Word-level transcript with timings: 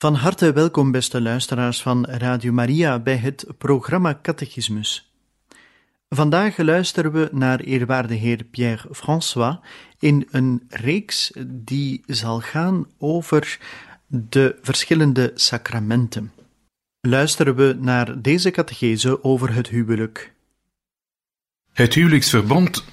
Van 0.00 0.14
harte 0.14 0.52
welkom, 0.52 0.90
beste 0.90 1.20
luisteraars 1.20 1.82
van 1.82 2.04
Radio 2.06 2.52
Maria, 2.52 2.98
bij 2.98 3.16
het 3.16 3.46
programma 3.58 4.18
Catechismus. 4.22 5.12
Vandaag 6.08 6.56
luisteren 6.56 7.12
we 7.12 7.28
naar 7.32 7.60
eerwaarde 7.60 8.14
heer 8.14 8.44
Pierre 8.44 8.94
François 8.94 9.56
in 9.98 10.28
een 10.30 10.62
reeks 10.68 11.32
die 11.46 12.02
zal 12.06 12.40
gaan 12.40 12.86
over 12.98 13.58
de 14.06 14.58
verschillende 14.62 15.32
sacramenten. 15.34 16.32
Luisteren 17.00 17.54
we 17.54 17.76
naar 17.80 18.22
deze 18.22 18.50
catechese 18.50 19.24
over 19.24 19.54
het 19.54 19.68
huwelijk. 19.68 20.32
Het 21.72 21.94
huwelijksverbond, 21.94 22.84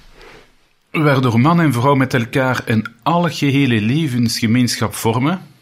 waardoor 0.90 1.40
man 1.40 1.60
en 1.60 1.72
vrouw 1.72 1.94
met 1.94 2.14
elkaar 2.14 2.62
een 2.64 2.86
algehele 3.02 3.80
levensgemeenschap 3.80 4.94
vormen, 4.94 5.54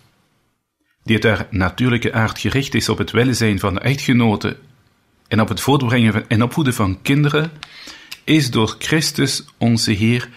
die 1.05 1.15
het 1.17 1.25
haar 1.25 1.47
natuurlijke 1.51 2.13
aard 2.13 2.39
gericht 2.39 2.75
is 2.75 2.89
op 2.89 2.99
het 2.99 3.11
welzijn 3.11 3.59
van 3.59 3.75
de 3.75 3.81
echtgenoten 3.81 4.57
en 5.29 5.41
op 5.41 5.49
het 5.49 5.61
voortbrengen 5.61 6.29
en 6.29 6.43
opvoeden 6.43 6.75
van 6.75 7.03
kinderen, 7.03 7.51
is 8.25 8.51
door 8.51 8.77
Christus 8.79 9.45
onze 9.59 9.93
Heer 9.93 10.29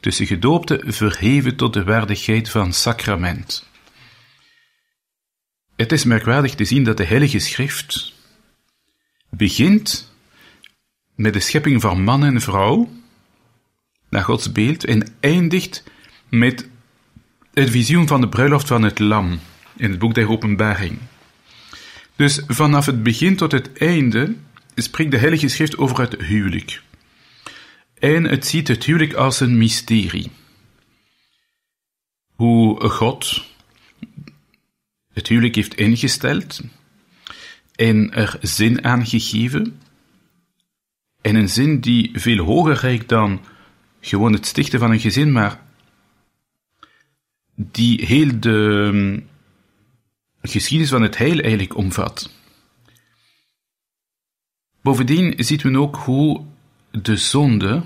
tussen 0.00 0.26
gedoopte 0.26 0.82
verheven 0.86 1.56
tot 1.56 1.72
de 1.72 1.84
waardigheid 1.84 2.50
van 2.50 2.72
sacrament. 2.72 3.68
Het 5.76 5.92
is 5.92 6.04
merkwaardig 6.04 6.54
te 6.54 6.64
zien 6.64 6.84
dat 6.84 6.96
de 6.96 7.04
Heilige 7.04 7.38
Schrift 7.38 8.12
begint 9.30 10.12
met 11.14 11.32
de 11.32 11.40
schepping 11.40 11.80
van 11.80 12.02
man 12.02 12.24
en 12.24 12.40
vrouw, 12.40 12.92
naar 14.08 14.24
Gods 14.24 14.52
beeld, 14.52 14.84
en 14.84 15.14
eindigt 15.20 15.84
met 16.28 16.68
het 17.52 17.70
visioen 17.70 18.06
van 18.06 18.20
de 18.20 18.28
bruiloft 18.28 18.66
van 18.66 18.82
het 18.82 18.98
Lam 18.98 19.40
in 19.76 19.90
het 19.90 19.98
boek 19.98 20.14
der 20.14 20.30
Openbaring. 20.30 20.98
Dus 22.16 22.42
vanaf 22.46 22.86
het 22.86 23.02
begin 23.02 23.36
tot 23.36 23.52
het 23.52 23.72
einde 23.72 24.34
spreekt 24.74 25.10
de 25.10 25.18
Heilige 25.18 25.48
Schrift 25.48 25.76
over 25.76 26.00
het 26.00 26.20
huwelijk. 26.20 26.82
En 27.98 28.24
het 28.24 28.46
ziet 28.46 28.68
het 28.68 28.84
huwelijk 28.84 29.12
als 29.12 29.40
een 29.40 29.58
mysterie. 29.58 30.30
Hoe 32.34 32.88
God 32.88 33.44
het 35.12 35.28
huwelijk 35.28 35.54
heeft 35.54 35.74
ingesteld 35.74 36.60
en 37.74 38.12
er 38.12 38.38
zin 38.40 38.84
aan 38.84 39.06
gegeven. 39.06 39.80
En 41.20 41.34
een 41.34 41.48
zin 41.48 41.80
die 41.80 42.10
veel 42.14 42.44
hoger 42.44 42.74
reikt 42.74 43.08
dan 43.08 43.40
gewoon 44.00 44.32
het 44.32 44.46
stichten 44.46 44.78
van 44.78 44.90
een 44.90 45.00
gezin, 45.00 45.32
maar 45.32 45.62
die 47.54 48.04
heel 48.04 48.40
de 48.40 49.22
geschiedenis 50.50 50.90
van 50.90 51.02
het 51.02 51.18
heil 51.18 51.38
eigenlijk 51.38 51.76
omvat. 51.76 52.30
Bovendien 54.82 55.34
ziet 55.36 55.64
men 55.64 55.76
ook 55.76 55.96
hoe 55.96 56.44
de 56.90 57.16
zonde 57.16 57.82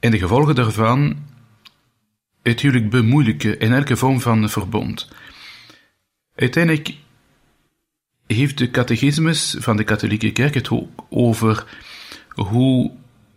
en 0.00 0.10
de 0.10 0.18
gevolgen 0.18 0.54
daarvan 0.54 1.16
het 2.42 2.90
bemoeilijken 2.90 3.58
in 3.58 3.72
elke 3.72 3.96
vorm 3.96 4.20
van 4.20 4.50
verbond. 4.50 5.08
Uiteindelijk 6.34 6.94
heeft 8.26 8.58
de 8.58 8.70
catechismus 8.70 9.56
van 9.58 9.76
de 9.76 9.84
katholieke 9.84 10.32
kerk 10.32 10.54
het 10.54 10.70
ook 10.70 11.04
over 11.08 11.66
hoe 12.28 12.92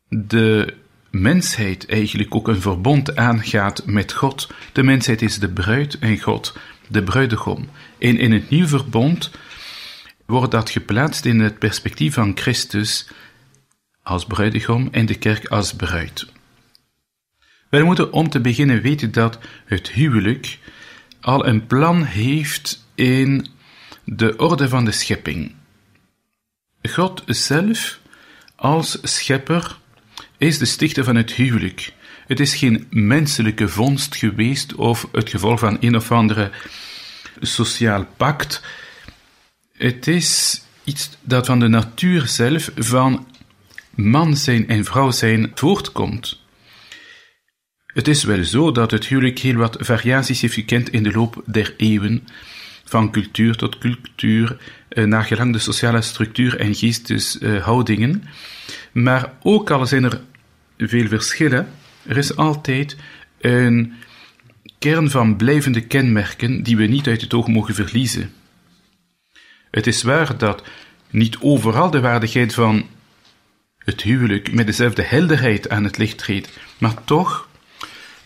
de 0.09 0.73
mensheid 1.11 1.85
eigenlijk 1.89 2.35
ook 2.35 2.47
een 2.47 2.61
verbond 2.61 3.15
aangaat 3.15 3.85
met 3.85 4.13
God. 4.13 4.51
De 4.73 4.83
mensheid 4.83 5.21
is 5.21 5.39
de 5.39 5.49
bruid 5.49 5.99
en 5.99 6.19
God 6.19 6.57
de 6.87 7.03
bruidegom. 7.03 7.69
En 7.97 8.17
in 8.17 8.31
het 8.31 8.49
nieuw 8.49 8.67
verbond 8.67 9.31
wordt 10.25 10.51
dat 10.51 10.69
geplaatst 10.69 11.25
in 11.25 11.39
het 11.39 11.59
perspectief 11.59 12.13
van 12.13 12.31
Christus 12.37 13.07
als 14.03 14.25
bruidegom 14.25 14.87
en 14.91 15.05
de 15.05 15.15
kerk 15.15 15.47
als 15.47 15.73
bruid. 15.73 16.27
Wij 17.69 17.83
moeten 17.83 18.11
om 18.11 18.29
te 18.29 18.39
beginnen 18.39 18.81
weten 18.81 19.11
dat 19.11 19.39
het 19.65 19.91
huwelijk 19.91 20.59
al 21.21 21.47
een 21.47 21.67
plan 21.67 22.03
heeft 22.03 22.85
in 22.95 23.47
de 24.03 24.37
orde 24.37 24.69
van 24.69 24.85
de 24.85 24.91
schepping. 24.91 25.55
God 26.81 27.23
zelf, 27.25 27.99
als 28.55 28.97
schepper, 29.01 29.77
is 30.37 30.57
de 30.57 30.65
stichter 30.65 31.03
van 31.03 31.15
het 31.15 31.33
huwelijk. 31.33 31.93
Het 32.27 32.39
is 32.39 32.55
geen 32.55 32.87
menselijke 32.89 33.67
vondst 33.67 34.15
geweest 34.15 34.75
of 34.75 35.07
het 35.11 35.29
gevolg 35.29 35.59
van 35.59 35.77
een 35.79 35.95
of 35.95 36.11
andere 36.11 36.51
sociaal 37.39 38.05
pact. 38.17 38.61
Het 39.73 40.07
is 40.07 40.61
iets 40.83 41.09
dat 41.21 41.45
van 41.45 41.59
de 41.59 41.67
natuur 41.67 42.27
zelf, 42.27 42.71
van 42.75 43.27
man 43.95 44.37
zijn 44.37 44.67
en 44.67 44.85
vrouw 44.85 45.11
zijn, 45.11 45.51
voortkomt. 45.55 46.41
Het 47.85 48.07
is 48.07 48.23
wel 48.23 48.43
zo 48.43 48.71
dat 48.71 48.91
het 48.91 49.05
huwelijk 49.05 49.39
heel 49.39 49.55
wat 49.55 49.77
variaties 49.79 50.41
heeft 50.41 50.53
gekend 50.53 50.89
in 50.89 51.03
de 51.03 51.11
loop 51.11 51.43
der 51.45 51.73
eeuwen, 51.77 52.27
van 52.83 53.11
cultuur 53.11 53.55
tot 53.55 53.77
cultuur, 53.77 54.57
eh, 54.89 55.03
naar 55.03 55.23
gelang 55.23 55.53
de 55.53 55.59
sociale 55.59 56.01
structuur 56.01 56.59
en 56.59 56.75
geesteshoudingen. 56.75 58.23
Maar 58.91 59.33
ook 59.41 59.71
al 59.71 59.85
zijn 59.85 60.03
er 60.03 60.21
veel 60.77 61.07
verschillen, 61.07 61.67
er 62.07 62.17
is 62.17 62.35
altijd 62.35 62.97
een 63.39 63.93
kern 64.79 65.09
van 65.09 65.35
blijvende 65.35 65.81
kenmerken 65.81 66.63
die 66.63 66.77
we 66.77 66.85
niet 66.85 67.07
uit 67.07 67.21
het 67.21 67.33
oog 67.33 67.47
mogen 67.47 67.75
verliezen. 67.75 68.33
Het 69.71 69.87
is 69.87 70.03
waar 70.03 70.37
dat 70.37 70.63
niet 71.09 71.37
overal 71.39 71.91
de 71.91 71.99
waardigheid 71.99 72.53
van 72.53 72.85
het 73.77 74.01
huwelijk 74.01 74.51
met 74.51 74.65
dezelfde 74.65 75.01
helderheid 75.01 75.69
aan 75.69 75.83
het 75.83 75.97
licht 75.97 76.17
treedt, 76.17 76.49
maar 76.77 77.03
toch, 77.03 77.47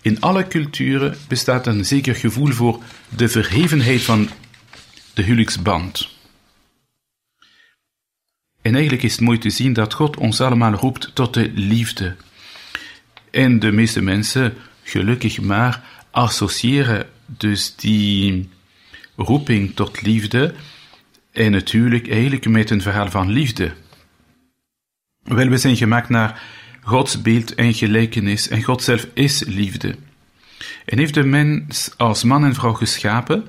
in 0.01 0.21
alle 0.21 0.47
culturen 0.47 1.17
bestaat 1.27 1.67
een 1.67 1.85
zeker 1.85 2.15
gevoel 2.15 2.51
voor 2.51 2.83
de 3.09 3.27
verhevenheid 3.27 4.01
van 4.01 4.29
de 5.13 5.23
huwelijksband. 5.23 6.09
En 8.61 8.73
eigenlijk 8.73 9.03
is 9.03 9.11
het 9.11 9.21
mooi 9.21 9.37
te 9.37 9.49
zien 9.49 9.73
dat 9.73 9.93
God 9.93 10.17
ons 10.17 10.41
allemaal 10.41 10.73
roept 10.73 11.15
tot 11.15 11.33
de 11.33 11.51
liefde, 11.53 12.15
en 13.31 13.59
de 13.59 13.71
meeste 13.71 14.01
mensen, 14.01 14.53
gelukkig 14.83 15.41
maar, 15.41 15.83
associëren 16.11 17.05
dus 17.25 17.75
die 17.75 18.49
roeping 19.15 19.75
tot 19.75 20.01
liefde 20.01 20.53
en 21.31 21.51
natuurlijk 21.51 22.09
eigenlijk 22.09 22.45
met 22.45 22.69
een 22.69 22.81
verhaal 22.81 23.09
van 23.09 23.29
liefde. 23.29 23.71
Wel, 25.23 25.47
we 25.47 25.57
zijn 25.57 25.77
gemaakt 25.77 26.09
naar 26.09 26.41
Gods 26.81 27.21
beeld 27.21 27.55
en 27.55 27.73
gelijkenis 27.73 28.47
en 28.47 28.63
God 28.63 28.83
zelf 28.83 29.07
is 29.13 29.43
liefde. 29.43 29.95
En 30.85 30.97
heeft 30.97 31.13
de 31.13 31.23
mens 31.23 31.91
als 31.97 32.23
man 32.23 32.45
en 32.45 32.53
vrouw 32.53 32.73
geschapen 32.73 33.45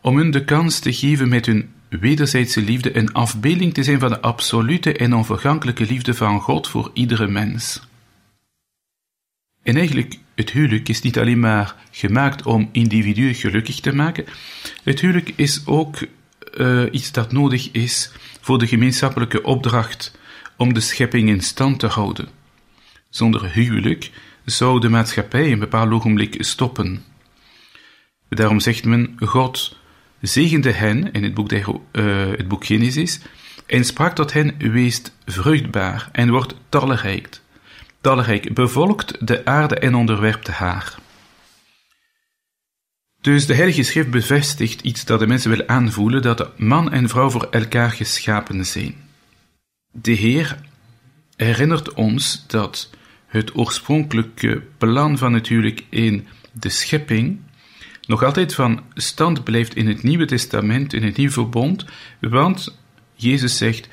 om 0.00 0.16
hun 0.16 0.30
de 0.30 0.44
kans 0.44 0.78
te 0.78 0.92
geven 0.92 1.28
met 1.28 1.46
hun 1.46 1.70
wederzijdse 1.88 2.62
liefde 2.62 2.96
een 2.96 3.12
afbeelding 3.12 3.74
te 3.74 3.82
zijn 3.82 4.00
van 4.00 4.08
de 4.08 4.20
absolute 4.20 4.96
en 4.96 5.14
onvergankelijke 5.14 5.84
liefde 5.84 6.14
van 6.14 6.40
God 6.40 6.68
voor 6.68 6.90
iedere 6.94 7.26
mens. 7.26 7.80
En 9.62 9.76
eigenlijk, 9.76 10.18
het 10.34 10.50
huwelijk 10.50 10.88
is 10.88 11.00
niet 11.00 11.18
alleen 11.18 11.40
maar 11.40 11.74
gemaakt 11.90 12.46
om 12.46 12.68
individuen 12.72 13.34
gelukkig 13.34 13.80
te 13.80 13.94
maken. 13.94 14.24
Het 14.82 15.00
huwelijk 15.00 15.32
is 15.36 15.66
ook 15.66 16.06
uh, 16.58 16.82
iets 16.90 17.12
dat 17.12 17.32
nodig 17.32 17.70
is 17.70 18.12
voor 18.40 18.58
de 18.58 18.66
gemeenschappelijke 18.66 19.42
opdracht 19.42 20.18
om 20.56 20.74
de 20.74 20.80
schepping 20.80 21.28
in 21.28 21.40
stand 21.40 21.78
te 21.78 21.86
houden. 21.86 22.28
Zonder 23.08 23.52
huwelijk 23.52 24.10
zou 24.44 24.80
de 24.80 24.88
maatschappij 24.88 25.52
een 25.52 25.58
bepaald 25.58 25.92
ogenblik 25.92 26.36
stoppen. 26.38 27.04
Daarom 28.28 28.60
zegt 28.60 28.84
men, 28.84 29.16
God 29.18 29.76
zegende 30.20 30.70
hen 30.70 31.12
in 31.12 31.22
het 31.22 31.34
boek, 31.34 31.52
uh, 31.52 31.64
het 32.30 32.48
boek 32.48 32.66
Genesis 32.66 33.20
en 33.66 33.84
sprak 33.84 34.14
tot 34.14 34.32
hen, 34.32 34.54
wees 34.58 35.02
vruchtbaar 35.26 36.08
en 36.12 36.30
wordt 36.30 36.54
talrijk. 36.68 37.39
Talrijk 38.00 38.54
bevolkt 38.54 39.26
de 39.26 39.44
aarde 39.44 39.74
en 39.74 39.94
onderwerpt 39.94 40.48
haar. 40.48 40.98
Dus 43.20 43.46
de 43.46 43.54
Heilige 43.54 43.82
Schrift 43.82 44.10
bevestigt 44.10 44.80
iets 44.80 45.04
dat 45.04 45.18
de 45.18 45.26
mensen 45.26 45.50
willen 45.50 45.68
aanvoelen, 45.68 46.22
dat 46.22 46.58
man 46.58 46.92
en 46.92 47.08
vrouw 47.08 47.30
voor 47.30 47.48
elkaar 47.50 47.90
geschapen 47.90 48.66
zijn. 48.66 48.94
De 49.92 50.12
Heer 50.12 50.58
herinnert 51.36 51.94
ons 51.94 52.44
dat 52.46 52.90
het 53.26 53.56
oorspronkelijke 53.56 54.62
plan 54.78 55.18
van 55.18 55.32
natuurlijk 55.32 55.84
in 55.88 56.26
de 56.52 56.68
schepping 56.68 57.40
nog 58.06 58.22
altijd 58.22 58.54
van 58.54 58.82
stand 58.94 59.44
blijft 59.44 59.76
in 59.76 59.88
het 59.88 60.02
Nieuwe 60.02 60.24
Testament, 60.24 60.92
in 60.92 61.02
het 61.02 61.16
Nieuwe 61.16 61.32
Verbond, 61.32 61.84
want 62.20 62.78
Jezus 63.14 63.56
zegt 63.56 63.88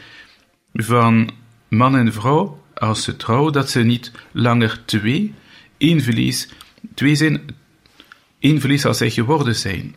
van 0.74 1.32
man 1.68 1.98
en 1.98 2.14
vrouw, 2.14 2.62
als 2.80 3.04
ze 3.04 3.16
trouwen, 3.16 3.54
dat 3.54 3.70
ze 3.70 3.80
niet 3.80 4.12
langer 4.32 4.86
twee, 4.86 5.34
één 5.78 6.02
verlies, 6.02 6.50
twee 6.94 7.16
zijn, 7.16 7.56
één 8.40 8.60
verlies 8.60 8.86
als 8.86 8.98
zij 8.98 9.10
geworden 9.10 9.56
zijn. 9.56 9.96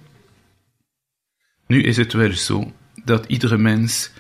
Nu 1.67 1.83
is 1.83 1.97
het 1.97 2.13
wel 2.13 2.33
zo 2.33 2.73
dat 3.05 3.27
iedere 3.27 3.59
mens 3.59 4.11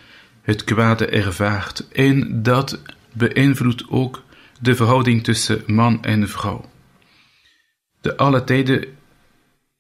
het 0.42 0.64
kwade 0.64 1.06
ervaart 1.06 1.88
en 1.88 2.42
dat 2.42 2.82
beïnvloedt 3.12 3.88
ook 3.88 4.24
de 4.60 4.74
verhouding 4.74 5.24
tussen 5.24 5.62
man 5.66 6.04
en 6.04 6.28
vrouw. 6.28 6.70
De 8.00 8.16
alle 8.16 8.44
tijden 8.44 8.84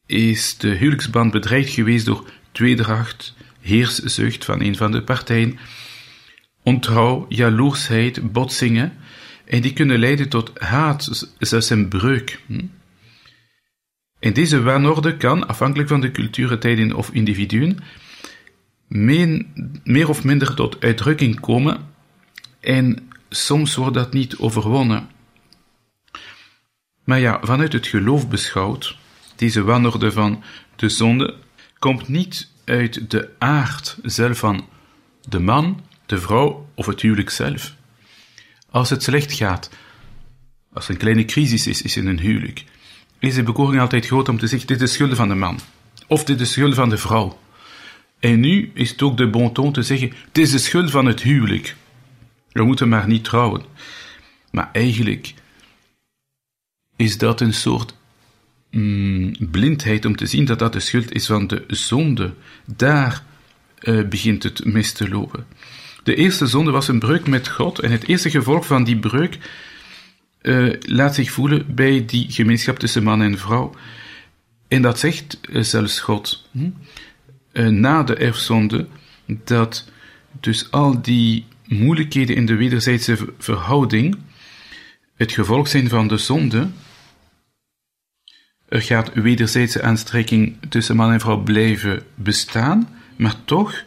is 0.06 0.58
de 0.58 0.68
huwelijksband 0.68 1.32
bedreigd 1.32 1.72
geweest 1.72 2.06
door 2.06 2.30
tweedracht, 2.52 3.34
heerszucht 3.60 4.44
van 4.44 4.60
een 4.60 4.76
van 4.76 4.92
de 4.92 5.02
partijen, 5.02 5.58
ontrouw, 6.62 7.26
jaloersheid, 7.28 8.32
botsingen, 8.32 8.92
en 9.44 9.60
die 9.60 9.72
kunnen 9.72 9.98
leiden 9.98 10.28
tot 10.28 10.58
haat, 10.58 11.28
zelfs 11.38 11.70
een 11.70 11.88
breuk. 11.88 12.40
Hm? 12.46 12.60
En 14.18 14.32
deze 14.32 14.62
wanorde 14.62 15.16
kan, 15.16 15.48
afhankelijk 15.48 15.88
van 15.88 16.00
de 16.00 16.10
culturen, 16.10 16.60
tijden 16.60 16.92
of 16.92 17.10
individuen, 17.10 17.78
meer 19.84 20.08
of 20.08 20.24
minder 20.24 20.54
tot 20.54 20.80
uitdrukking 20.80 21.40
komen 21.40 21.88
en 22.60 23.08
soms 23.28 23.74
wordt 23.74 23.94
dat 23.94 24.12
niet 24.12 24.38
overwonnen. 24.38 25.08
Maar 27.04 27.20
ja, 27.20 27.38
vanuit 27.42 27.72
het 27.72 27.86
geloof 27.86 28.28
beschouwd, 28.28 28.98
deze 29.36 29.62
wanorde 29.62 30.12
van 30.12 30.42
de 30.76 30.88
zonde 30.88 31.36
komt 31.78 32.08
niet 32.08 32.50
uit 32.64 33.10
de 33.10 33.30
aard 33.38 33.98
zelf 34.02 34.38
van 34.38 34.68
de 35.28 35.38
man, 35.38 35.80
de 36.10 36.18
vrouw 36.18 36.68
of 36.74 36.86
het 36.86 37.00
huwelijk 37.00 37.30
zelf. 37.30 37.74
Als 38.70 38.90
het 38.90 39.02
slecht 39.02 39.32
gaat, 39.32 39.70
als 40.72 40.84
er 40.84 40.90
een 40.90 40.96
kleine 40.96 41.24
crisis 41.24 41.66
is, 41.66 41.96
in 41.96 42.06
een 42.06 42.20
huwelijk, 42.20 42.64
is 43.18 43.34
de 43.34 43.42
bekoring 43.42 43.80
altijd 43.80 44.06
groot 44.06 44.28
om 44.28 44.38
te 44.38 44.46
zeggen: 44.46 44.68
dit 44.68 44.80
is 44.80 44.88
de 44.88 44.94
schuld 44.94 45.16
van 45.16 45.28
de 45.28 45.34
man, 45.34 45.58
of 46.06 46.24
dit 46.24 46.40
is 46.40 46.46
de 46.46 46.52
schuld 46.52 46.74
van 46.74 46.88
de 46.88 46.98
vrouw. 46.98 47.38
En 48.18 48.40
nu 48.40 48.70
is 48.74 48.90
het 48.90 49.02
ook 49.02 49.16
de 49.16 49.30
bon 49.30 49.52
ton 49.52 49.72
te 49.72 49.82
zeggen: 49.82 50.12
het 50.26 50.38
is 50.38 50.50
de 50.50 50.58
schuld 50.58 50.90
van 50.90 51.06
het 51.06 51.22
huwelijk. 51.22 51.76
We 52.52 52.64
moeten 52.64 52.88
maar 52.88 53.08
niet 53.08 53.24
trouwen. 53.24 53.62
Maar 54.50 54.68
eigenlijk 54.72 55.34
is 56.96 57.18
dat 57.18 57.40
een 57.40 57.54
soort 57.54 57.94
mm, 58.70 59.32
blindheid 59.50 60.04
om 60.04 60.16
te 60.16 60.26
zien 60.26 60.44
dat 60.44 60.58
dat 60.58 60.72
de 60.72 60.80
schuld 60.80 61.12
is 61.12 61.26
van 61.26 61.46
de 61.46 61.64
zonde. 61.68 62.34
Daar 62.64 63.24
uh, 63.80 64.08
begint 64.08 64.42
het 64.42 64.64
mis 64.64 64.92
te 64.92 65.08
lopen. 65.08 65.46
De 66.02 66.14
eerste 66.14 66.46
zonde 66.46 66.70
was 66.70 66.88
een 66.88 66.98
breuk 66.98 67.26
met 67.26 67.48
God 67.48 67.78
en 67.78 67.90
het 67.90 68.08
eerste 68.08 68.30
gevolg 68.30 68.66
van 68.66 68.84
die 68.84 68.98
breuk 68.98 69.38
uh, 70.42 70.74
laat 70.80 71.14
zich 71.14 71.30
voelen 71.30 71.74
bij 71.74 72.04
die 72.04 72.26
gemeenschap 72.30 72.78
tussen 72.78 73.02
man 73.02 73.22
en 73.22 73.38
vrouw. 73.38 73.74
En 74.68 74.82
dat 74.82 74.98
zegt 74.98 75.38
uh, 75.50 75.62
zelfs 75.62 76.00
God. 76.00 76.48
Hm? 76.50 76.70
na 77.80 78.02
de 78.02 78.14
erfzonde 78.14 78.86
dat 79.26 79.90
dus 80.40 80.70
al 80.70 81.02
die 81.02 81.46
moeilijkheden 81.66 82.36
in 82.36 82.46
de 82.46 82.54
wederzijdse 82.54 83.16
verhouding 83.38 84.18
het 85.14 85.32
gevolg 85.32 85.68
zijn 85.68 85.88
van 85.88 86.08
de 86.08 86.16
zonde. 86.16 86.68
Er 88.68 88.82
gaat 88.82 89.12
wederzijdse 89.14 89.82
aanstrekking 89.82 90.56
tussen 90.68 90.96
man 90.96 91.12
en 91.12 91.20
vrouw 91.20 91.42
blijven 91.42 92.02
bestaan, 92.14 92.88
maar 93.16 93.36
toch 93.44 93.82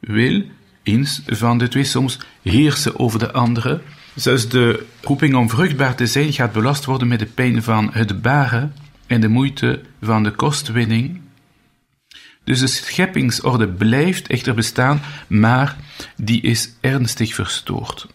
wil 0.00 0.44
eens 0.86 1.22
van 1.26 1.58
de 1.58 1.68
twee 1.68 1.84
soms 1.84 2.18
heersen 2.42 2.98
over 2.98 3.18
de 3.18 3.32
andere. 3.32 3.80
Zelfs 4.14 4.48
de 4.48 4.86
roeping 5.02 5.34
om 5.34 5.50
vruchtbaar 5.50 5.94
te 5.94 6.06
zijn 6.06 6.32
gaat 6.32 6.52
belast 6.52 6.84
worden 6.84 7.08
met 7.08 7.18
de 7.18 7.26
pijn 7.26 7.62
van 7.62 7.90
het 7.92 8.22
baren 8.22 8.74
en 9.06 9.20
de 9.20 9.28
moeite 9.28 9.80
van 10.00 10.22
de 10.22 10.30
kostwinning 10.30 11.20
dus 12.46 12.60
de 12.60 12.66
scheppingsorde 12.66 13.68
blijft 13.68 14.26
echter 14.26 14.54
bestaan, 14.54 15.00
maar 15.26 15.76
die 16.16 16.40
is 16.40 16.70
ernstig 16.80 17.34
verstoord. 17.34 18.06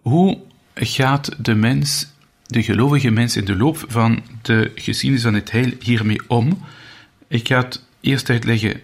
Hoe 0.00 0.38
gaat 0.74 1.36
de 1.38 1.54
mens, 1.54 2.06
de 2.46 2.62
gelovige 2.62 3.10
mens, 3.10 3.36
in 3.36 3.44
de 3.44 3.56
loop 3.56 3.84
van 3.88 4.22
de 4.42 4.72
geschiedenis 4.74 5.24
van 5.24 5.34
het 5.34 5.50
heil 5.50 5.72
hiermee 5.80 6.20
om? 6.28 6.58
Ik 7.28 7.48
ga 7.48 7.56
het 7.56 7.84
eerst 8.00 8.30
uitleggen 8.30 8.80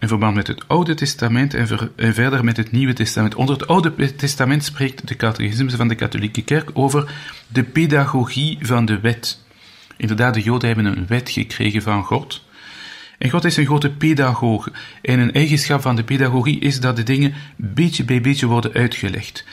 in 0.00 0.08
verband 0.08 0.34
met 0.34 0.46
het 0.46 0.68
Oude 0.68 0.94
Testament 0.94 1.54
en, 1.54 1.66
verder 2.14 2.44
met 2.44 2.56
het 2.56 2.72
Nieuwe 2.72 2.92
Testament. 2.92 3.34
Onder 3.34 3.54
het 3.54 3.66
Oude 3.66 4.14
Testament 4.14 4.64
spreekt 4.64 5.08
de 5.08 5.16
catechismus 5.16 5.74
van 5.74 5.88
de 5.88 5.94
katholieke 5.94 6.42
kerk 6.42 6.70
over 6.72 7.12
de 7.48 7.62
pedagogie 7.62 8.58
van 8.60 8.84
de 8.84 9.00
wet. 9.00 9.38
Inderdaad, 9.96 10.34
de 10.34 10.42
Joden 10.42 10.68
hebben 10.68 10.84
een 10.84 11.06
wet 11.06 11.30
gekregen 11.30 11.82
van 11.82 12.04
God. 12.04 12.44
En 13.18 13.30
God 13.30 13.44
is 13.44 13.56
een 13.56 13.66
grote 13.66 13.90
pedagoog. 13.90 14.68
En 15.02 15.18
een 15.18 15.32
eigenschap 15.32 15.80
van 15.80 15.96
de 15.96 16.04
pedagogie 16.04 16.60
is 16.60 16.80
dat 16.80 16.96
de 16.96 17.02
dingen 17.02 17.34
beetje 17.56 18.04
bij 18.04 18.20
beetje 18.20 18.46
worden 18.46 18.72
uitgelegd. 18.72 19.44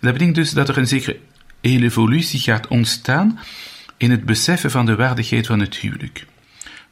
Dat 0.00 0.12
betekent 0.12 0.34
dus 0.34 0.50
dat 0.50 0.68
er 0.68 0.78
een 0.78 0.86
zekere 0.86 1.18
evolutie 1.60 2.40
gaat 2.40 2.68
ontstaan 2.68 3.38
in 3.96 4.10
het 4.10 4.24
beseffen 4.24 4.70
van 4.70 4.86
de 4.86 4.96
waardigheid 4.96 5.46
van 5.46 5.60
het 5.60 5.76
huwelijk. 5.76 6.26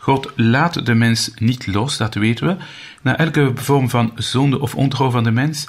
God 0.01 0.33
laat 0.37 0.87
de 0.87 0.95
mens 0.95 1.31
niet 1.35 1.67
los, 1.67 1.97
dat 1.97 2.15
weten 2.15 2.47
we. 2.47 2.57
Na 3.03 3.19
elke 3.19 3.53
vorm 3.55 3.91
van 3.91 4.13
zonde 4.15 4.61
of 4.61 4.75
ontrouw 4.75 5.11
van 5.11 5.25
de 5.25 5.31
mens 5.31 5.67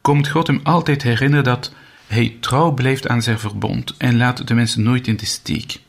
komt 0.00 0.28
God 0.28 0.46
hem 0.46 0.60
altijd 0.62 1.02
herinneren 1.02 1.44
dat 1.44 1.72
hij 2.06 2.36
trouw 2.40 2.70
blijft 2.70 3.08
aan 3.08 3.22
zijn 3.22 3.38
verbond 3.38 3.94
en 3.96 4.16
laat 4.16 4.48
de 4.48 4.54
mens 4.54 4.76
nooit 4.76 5.06
in 5.06 5.16
de 5.16 5.26
steek. 5.26 5.80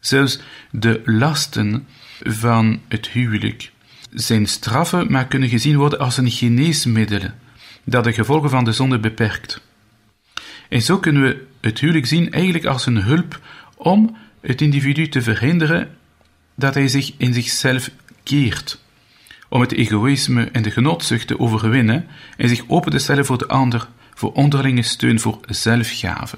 Zelfs 0.00 0.40
de 0.70 1.02
lasten 1.04 1.86
van 2.22 2.80
het 2.88 3.08
huwelijk 3.08 3.72
zijn 4.10 4.46
straffen, 4.46 5.12
maar 5.12 5.26
kunnen 5.26 5.48
gezien 5.48 5.76
worden 5.76 5.98
als 5.98 6.16
een 6.16 6.30
geneesmiddel 6.30 7.30
dat 7.84 8.04
de 8.04 8.12
gevolgen 8.12 8.50
van 8.50 8.64
de 8.64 8.72
zonde 8.72 8.98
beperkt. 8.98 9.60
En 10.68 10.82
zo 10.82 10.98
kunnen 10.98 11.22
we 11.22 11.46
het 11.60 11.78
huwelijk 11.78 12.06
zien 12.06 12.30
eigenlijk 12.30 12.64
als 12.64 12.86
een 12.86 13.02
hulp 13.02 13.40
om 13.76 14.16
het 14.40 14.60
individu 14.60 15.08
te 15.08 15.22
verhinderen 15.22 15.97
dat 16.58 16.74
hij 16.74 16.88
zich 16.88 17.12
in 17.16 17.34
zichzelf 17.34 17.90
keert, 18.22 18.78
om 19.48 19.60
het 19.60 19.72
egoïsme 19.72 20.44
en 20.44 20.62
de 20.62 20.70
genotzucht 20.70 21.26
te 21.26 21.38
overwinnen 21.38 22.06
en 22.36 22.48
zich 22.48 22.64
open 22.66 22.90
te 22.90 22.98
stellen 22.98 23.26
voor 23.26 23.38
de 23.38 23.48
ander, 23.48 23.88
voor 24.14 24.32
onderlinge 24.32 24.82
steun, 24.82 25.20
voor 25.20 25.40
zelfgave. 25.46 26.36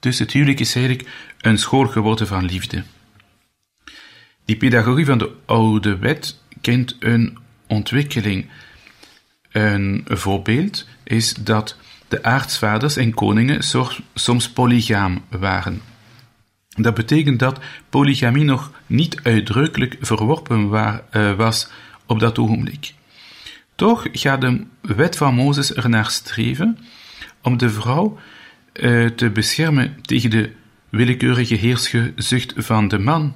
Dus 0.00 0.18
het 0.18 0.32
huwelijk 0.32 0.60
is 0.60 0.74
eigenlijk 0.74 1.08
een 1.40 1.58
school 1.58 1.86
geworden 1.86 2.26
van 2.26 2.44
liefde. 2.44 2.82
Die 4.44 4.56
pedagogie 4.56 5.06
van 5.06 5.18
de 5.18 5.30
oude 5.46 5.98
wet 5.98 6.38
kent 6.60 6.96
een 6.98 7.38
ontwikkeling. 7.66 8.50
Een 9.50 10.04
voorbeeld 10.08 10.86
is 11.04 11.34
dat 11.34 11.76
de 12.08 12.22
aartsvaders 12.22 12.96
en 12.96 13.14
koningen 13.14 13.62
soms 14.14 14.50
polygaam 14.50 15.24
waren. 15.28 15.91
Dat 16.76 16.94
betekent 16.94 17.38
dat 17.38 17.60
polygamie 17.88 18.44
nog 18.44 18.70
niet 18.86 19.20
uitdrukkelijk 19.22 19.96
verworpen 20.00 20.70
eh, 21.10 21.34
was 21.34 21.68
op 22.06 22.20
dat 22.20 22.38
ogenblik. 22.38 22.94
Toch 23.74 24.06
gaat 24.12 24.40
de 24.40 24.64
wet 24.80 25.16
van 25.16 25.34
Mozes 25.34 25.74
ernaar 25.74 26.10
streven 26.10 26.78
om 27.42 27.56
de 27.56 27.70
vrouw 27.70 28.18
uh, 28.72 29.06
te 29.06 29.30
beschermen 29.30 29.96
tegen 30.02 30.30
de 30.30 30.52
willekeurige 30.88 31.54
heersgezucht 31.54 32.52
van 32.56 32.88
de 32.88 32.98
man. 32.98 33.34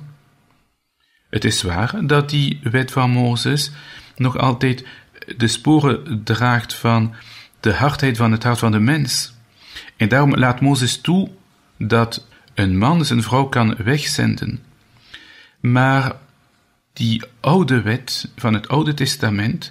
Het 1.31 1.45
is 1.45 1.63
waar 1.63 2.07
dat 2.07 2.31
die 2.31 2.61
wet 2.63 2.93
van 2.93 3.11
Mozes 3.11 3.71
nog 4.17 4.39
altijd 4.39 4.87
de 5.37 5.49
sporen 5.49 6.25
draagt 6.25 6.75
van 6.75 7.15
de 7.61 7.73
hardheid 7.73 8.17
van 8.17 8.33
het 8.33 8.43
hart 8.43 8.59
van 8.59 8.73
de 8.73 8.79
mens. 8.79 9.35
En 9.97 10.09
daarom 10.09 10.35
laat 10.35 10.61
Mozes 10.61 11.01
toe 11.01 11.31
dat 11.79 12.27
een 12.57 12.79
man 12.79 13.05
zijn 13.05 13.23
vrouw 13.23 13.45
kan 13.45 13.75
wegzenden. 13.77 14.63
Maar 15.61 16.17
die 16.93 17.23
oude 17.41 17.83
wet 17.83 18.31
van 18.37 18.55
het 18.55 18.69
Oude 18.69 18.95
Testament 18.95 19.71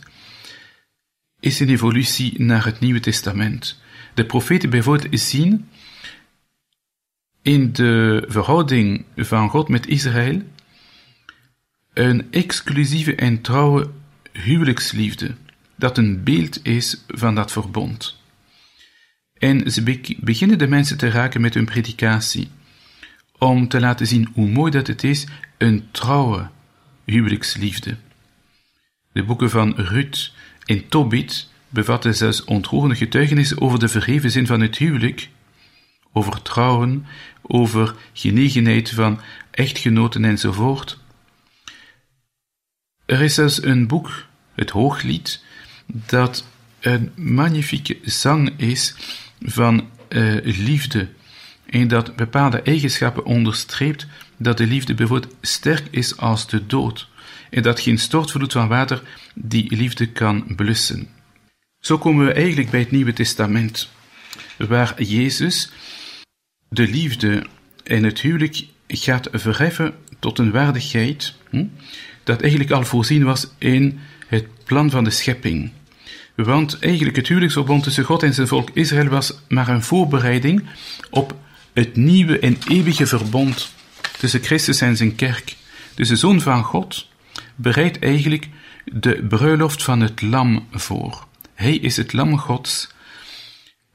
is 1.39 1.60
een 1.60 1.70
evolutie 1.70 2.42
naar 2.42 2.65
het 2.65 2.80
Nieuwe 2.80 3.00
Testament. 3.00 3.82
De 4.13 4.25
profeten 4.25 4.70
bijvoorbeeld 4.70 5.20
zien 5.20 5.70
in 7.42 7.74
de 7.74 8.24
verhouding 8.27 9.06
van 9.15 9.50
God 9.50 9.68
met 9.70 9.88
Israël 9.88 10.42
een 11.94 12.27
exclusieve 12.32 13.15
en 13.15 13.42
trouwe 13.42 13.89
huwelijksliefde, 14.32 15.36
dat 15.75 15.98
een 15.98 16.24
beeld 16.24 16.65
is 16.65 17.04
van 17.08 17.36
dat 17.36 17.51
verbond. 17.51 18.20
En 19.38 19.72
ze 19.72 20.00
beginnen 20.20 20.58
de 20.58 20.68
mensen 20.68 20.98
te 20.98 21.10
raken 21.10 21.42
met 21.42 21.54
hun 21.54 21.65
predikatie, 21.65 22.48
om 23.38 23.68
te 23.68 23.80
laten 23.80 24.08
zien 24.08 24.30
hoe 24.34 24.48
mooi 24.48 24.72
dat 24.72 24.88
het 24.88 25.04
is, 25.04 25.27
een 25.58 25.88
trouwe 25.92 26.50
huwelijksliefde. 27.06 27.98
De 29.12 29.24
boeken 29.24 29.50
van 29.50 29.74
Ruth 29.75 30.34
en 30.65 30.88
Tobit 30.88 31.50
bevatten 31.70 32.15
zelfs 32.15 32.44
ontroerende 32.44 32.96
getuigenissen 32.96 33.62
over 33.62 33.80
de 33.80 33.88
verheven 33.88 34.32
zin 34.32 34.48
van 34.48 34.62
het 34.62 34.77
huwelijk, 34.77 35.30
over 36.12 36.42
trouwen, 36.42 37.06
over 37.42 37.96
genegenheid 38.13 38.89
van 38.89 39.20
echtgenoten 39.51 40.25
enzovoort. 40.25 40.98
Er 43.06 43.22
is 43.22 43.34
zelfs 43.34 43.63
een 43.63 43.88
boek, 43.88 44.25
het 44.54 44.70
Hooglied, 44.70 45.44
dat 45.86 46.48
een 46.80 47.12
magnifieke 47.15 47.98
zang 48.04 48.60
is 48.60 48.96
van 49.42 49.89
uh, 50.10 50.38
liefde 50.44 51.08
en 51.69 51.88
dat 51.88 52.15
bepaalde 52.15 52.62
eigenschappen 52.62 53.25
onderstreept 53.25 54.07
dat 54.38 54.57
de 54.57 54.67
liefde 54.67 54.93
bijvoorbeeld 54.93 55.36
sterk 55.41 55.88
is 55.91 56.17
als 56.17 56.48
de 56.48 56.65
dood 56.65 57.07
en 57.50 57.62
dat 57.62 57.79
geen 57.79 57.98
stortvloed 57.98 58.51
van 58.51 58.67
water 58.67 59.01
die 59.34 59.75
liefde 59.75 60.07
kan 60.07 60.55
blussen. 60.55 61.07
Zo 61.79 61.98
komen 61.98 62.25
we 62.25 62.34
eigenlijk 62.34 62.69
bij 62.69 62.79
het 62.79 62.91
Nieuwe 62.91 63.13
Testament, 63.13 63.89
waar 64.57 65.03
Jezus 65.03 65.72
de 66.69 66.88
liefde 66.88 67.45
en 67.84 68.03
het 68.03 68.22
huwelijk 68.22 68.63
gaat 68.88 69.27
verheffen 69.31 69.93
tot 70.19 70.39
een 70.39 70.51
waardigheid 70.51 71.34
hm, 71.50 71.65
dat 72.24 72.41
eigenlijk 72.41 72.72
al 72.72 72.84
voorzien 72.84 73.24
was 73.24 73.48
in 73.57 74.00
het 74.27 74.48
plan 74.63 74.89
van 74.89 75.03
de 75.03 75.10
schepping. 75.10 75.72
Want 76.36 76.79
eigenlijk 76.79 77.15
het 77.15 77.27
huwelijksverbond 77.27 77.84
tussen 77.84 78.03
God 78.03 78.24
en 78.24 78.34
zijn 78.34 78.48
volk 78.48 78.69
Israël 78.74 79.07
was 79.07 79.39
maar 79.48 79.67
een 79.67 79.84
voorbereiding 79.84 80.63
op 81.10 81.36
het 81.75 81.96
nieuwe 81.96 82.39
en 82.39 82.58
eeuwige 82.67 83.08
verbond 83.08 83.74
tussen 84.17 84.44
Christus 84.44 84.82
en 84.82 84.98
zijn 84.98 85.15
kerk. 85.15 85.55
Dus 85.96 86.08
de 86.08 86.15
Zoon 86.15 86.41
van 86.41 86.63
God 86.63 87.08
bereidt 87.55 88.00
eigenlijk 88.00 88.48
de 88.84 89.25
bruiloft 89.29 89.84
van 89.84 90.00
het 90.01 90.22
lam 90.22 90.67
voor. 90.72 91.27
Hij 91.53 91.75
is 91.75 91.98
het 91.98 92.13
lam 92.13 92.38
Gods, 92.38 92.89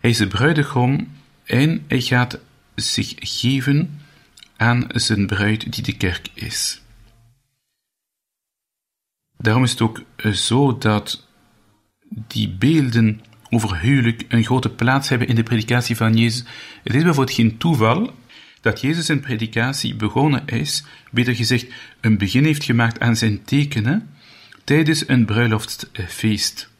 hij 0.00 0.10
is 0.10 0.16
de 0.16 0.26
bruidegom 0.26 1.08
en 1.44 1.84
hij 1.88 2.00
gaat 2.00 2.38
zich 2.74 3.14
geven 3.16 4.00
aan 4.56 4.84
zijn 4.88 5.26
bruid 5.26 5.72
die 5.72 5.82
de 5.82 5.96
kerk 5.96 6.28
is. 6.34 6.82
Daarom 9.36 9.62
is 9.62 9.70
het 9.70 9.80
ook 9.80 10.02
zo 10.32 10.78
dat 10.78 11.26
die 12.08 12.48
beelden 12.48 13.20
over 13.50 13.80
huwelijk 13.80 14.24
een 14.28 14.44
grote 14.44 14.70
plaats 14.70 15.08
hebben 15.08 15.28
in 15.28 15.34
de 15.34 15.42
predikatie 15.42 15.96
van 15.96 16.16
Jezus. 16.16 16.44
Het 16.82 16.94
is 16.94 17.02
bijvoorbeeld 17.02 17.36
geen 17.36 17.58
toeval 17.58 18.14
dat 18.60 18.80
Jezus 18.80 19.06
zijn 19.06 19.20
predikatie 19.20 19.94
begonnen 19.94 20.46
is, 20.46 20.84
beter 21.10 21.34
gezegd, 21.34 21.66
een 22.00 22.18
begin 22.18 22.44
heeft 22.44 22.64
gemaakt 22.64 23.00
aan 23.00 23.16
zijn 23.16 23.44
tekenen 23.44 24.10
tijdens 24.64 25.08
een 25.08 25.24
bruiloftsfeest. 25.24 26.70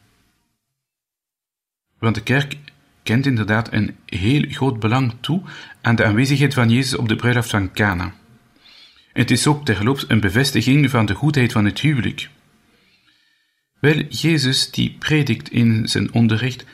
Want 1.99 2.15
de 2.15 2.23
kerk 2.23 2.57
kent 3.03 3.27
inderdaad 3.27 3.73
een 3.73 3.97
heel 4.07 4.45
groot 4.49 4.81
belang 4.81 5.13
toe 5.21 5.43
aan 5.81 5.95
de 5.95 6.05
aanwezigheid 6.05 6.55
van 6.55 6.71
Jezus 6.71 6.97
op 6.97 7.09
de 7.09 7.17
bruiloft 7.17 7.51
van 7.51 7.73
Cana. 7.73 8.15
Het 9.13 9.31
is 9.31 9.47
ook 9.47 9.65
terloops 9.65 10.05
een 10.09 10.21
bevestiging 10.21 10.91
van 10.91 11.07
de 11.07 11.15
goedheid 11.15 11.53
van 11.53 11.65
het 11.65 11.81
huwelijk. 11.81 12.31
Wel, 13.81 14.03
Jezus 14.09 14.71
die 14.71 14.97
predikt 14.99 15.51
in 15.51 15.89
zijn 15.89 16.13
onderricht 16.13 16.65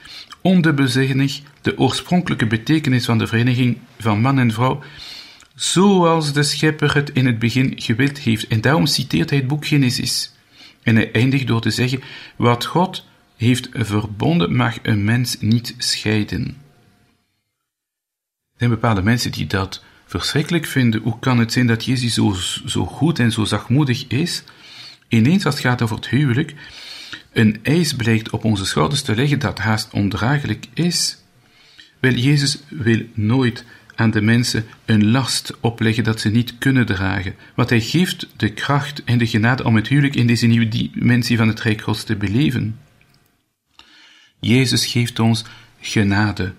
ondubbelzinnig 0.41 1.41
de 1.61 1.79
oorspronkelijke 1.79 2.47
betekenis 2.47 3.05
van 3.05 3.19
de 3.19 3.27
vereniging 3.27 3.79
van 3.99 4.21
man 4.21 4.39
en 4.39 4.53
vrouw, 4.53 4.83
zoals 5.55 6.33
de 6.33 6.43
schepper 6.43 6.95
het 6.95 7.11
in 7.11 7.27
het 7.27 7.39
begin 7.39 7.73
gewild 7.77 8.19
heeft. 8.19 8.47
En 8.47 8.61
daarom 8.61 8.87
citeert 8.87 9.31
hij 9.31 9.39
het 9.39 9.49
boek 9.49 9.67
Genesis. 9.67 10.33
En 10.83 10.95
hij 10.97 11.13
eindigt 11.13 11.47
door 11.47 11.61
te 11.61 11.71
zeggen, 11.71 12.03
wat 12.37 12.65
God 12.65 13.07
heeft 13.37 13.69
verbonden 13.73 14.57
mag 14.57 14.79
een 14.83 15.05
mens 15.05 15.37
niet 15.41 15.75
scheiden. 15.79 16.45
Er 18.53 18.63
zijn 18.63 18.71
bepaalde 18.71 19.03
mensen 19.03 19.33
die 19.33 19.47
dat 19.47 19.85
verschrikkelijk 20.07 20.67
vinden. 20.67 21.03
Hoe 21.03 21.19
kan 21.19 21.39
het 21.39 21.53
zijn 21.53 21.67
dat 21.67 21.85
Jezus 21.85 22.15
zo, 22.15 22.35
zo 22.67 22.87
goed 22.87 23.19
en 23.19 23.33
zo 23.33 23.45
zachtmoedig 23.45 24.07
is? 24.07 24.43
Ineens 25.09 25.45
als 25.45 25.55
het 25.55 25.65
gaat 25.65 25.83
over 25.83 25.97
het 25.97 26.09
huwelijk, 26.09 26.55
een 27.37 27.59
eis 27.63 27.95
blijkt 27.95 28.31
op 28.31 28.45
onze 28.45 28.67
schouders 28.67 29.03
te 29.03 29.15
leggen 29.15 29.39
dat 29.39 29.59
haast 29.59 29.93
ondraaglijk 29.93 30.67
is. 30.75 31.19
Wel, 32.01 32.13
Jezus 32.13 32.63
wil 32.69 33.03
nooit 33.15 33.65
aan 33.95 34.11
de 34.11 34.21
mensen 34.21 34.65
een 34.85 35.11
last 35.11 35.57
opleggen 35.61 36.05
dat 36.05 36.21
ze 36.21 36.29
niet 36.29 36.59
kunnen 36.59 36.87
dragen, 36.87 37.35
want 37.55 37.71
hij 37.71 37.81
geeft 37.81 38.27
de 38.37 38.53
kracht 38.53 39.05
en 39.05 39.19
de 39.19 39.27
genade 39.27 39.65
om 39.65 39.77
het 39.77 39.89
huwelijk 39.89 40.15
in 40.17 40.27
deze 40.27 40.47
nieuwe 40.47 40.69
dimensie 40.69 41.37
van 41.37 41.49
het 41.49 41.61
Rijk 41.61 41.83
te 41.83 42.17
beleven. 42.17 42.79
Jezus 44.41 44.87
geeft 44.87 45.19
ons 45.19 45.45
genade. 45.81 46.53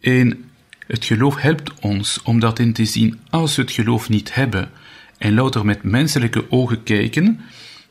En 0.00 0.50
het 0.86 1.04
geloof 1.04 1.40
helpt 1.40 1.80
ons 1.80 2.22
om 2.22 2.40
dat 2.40 2.58
in 2.58 2.72
te 2.72 2.84
zien 2.84 3.20
als 3.30 3.56
we 3.56 3.62
het 3.62 3.70
geloof 3.70 4.08
niet 4.08 4.34
hebben 4.34 4.70
en 5.18 5.34
louter 5.34 5.64
met 5.64 5.82
menselijke 5.82 6.50
ogen 6.50 6.82
kijken, 6.82 7.40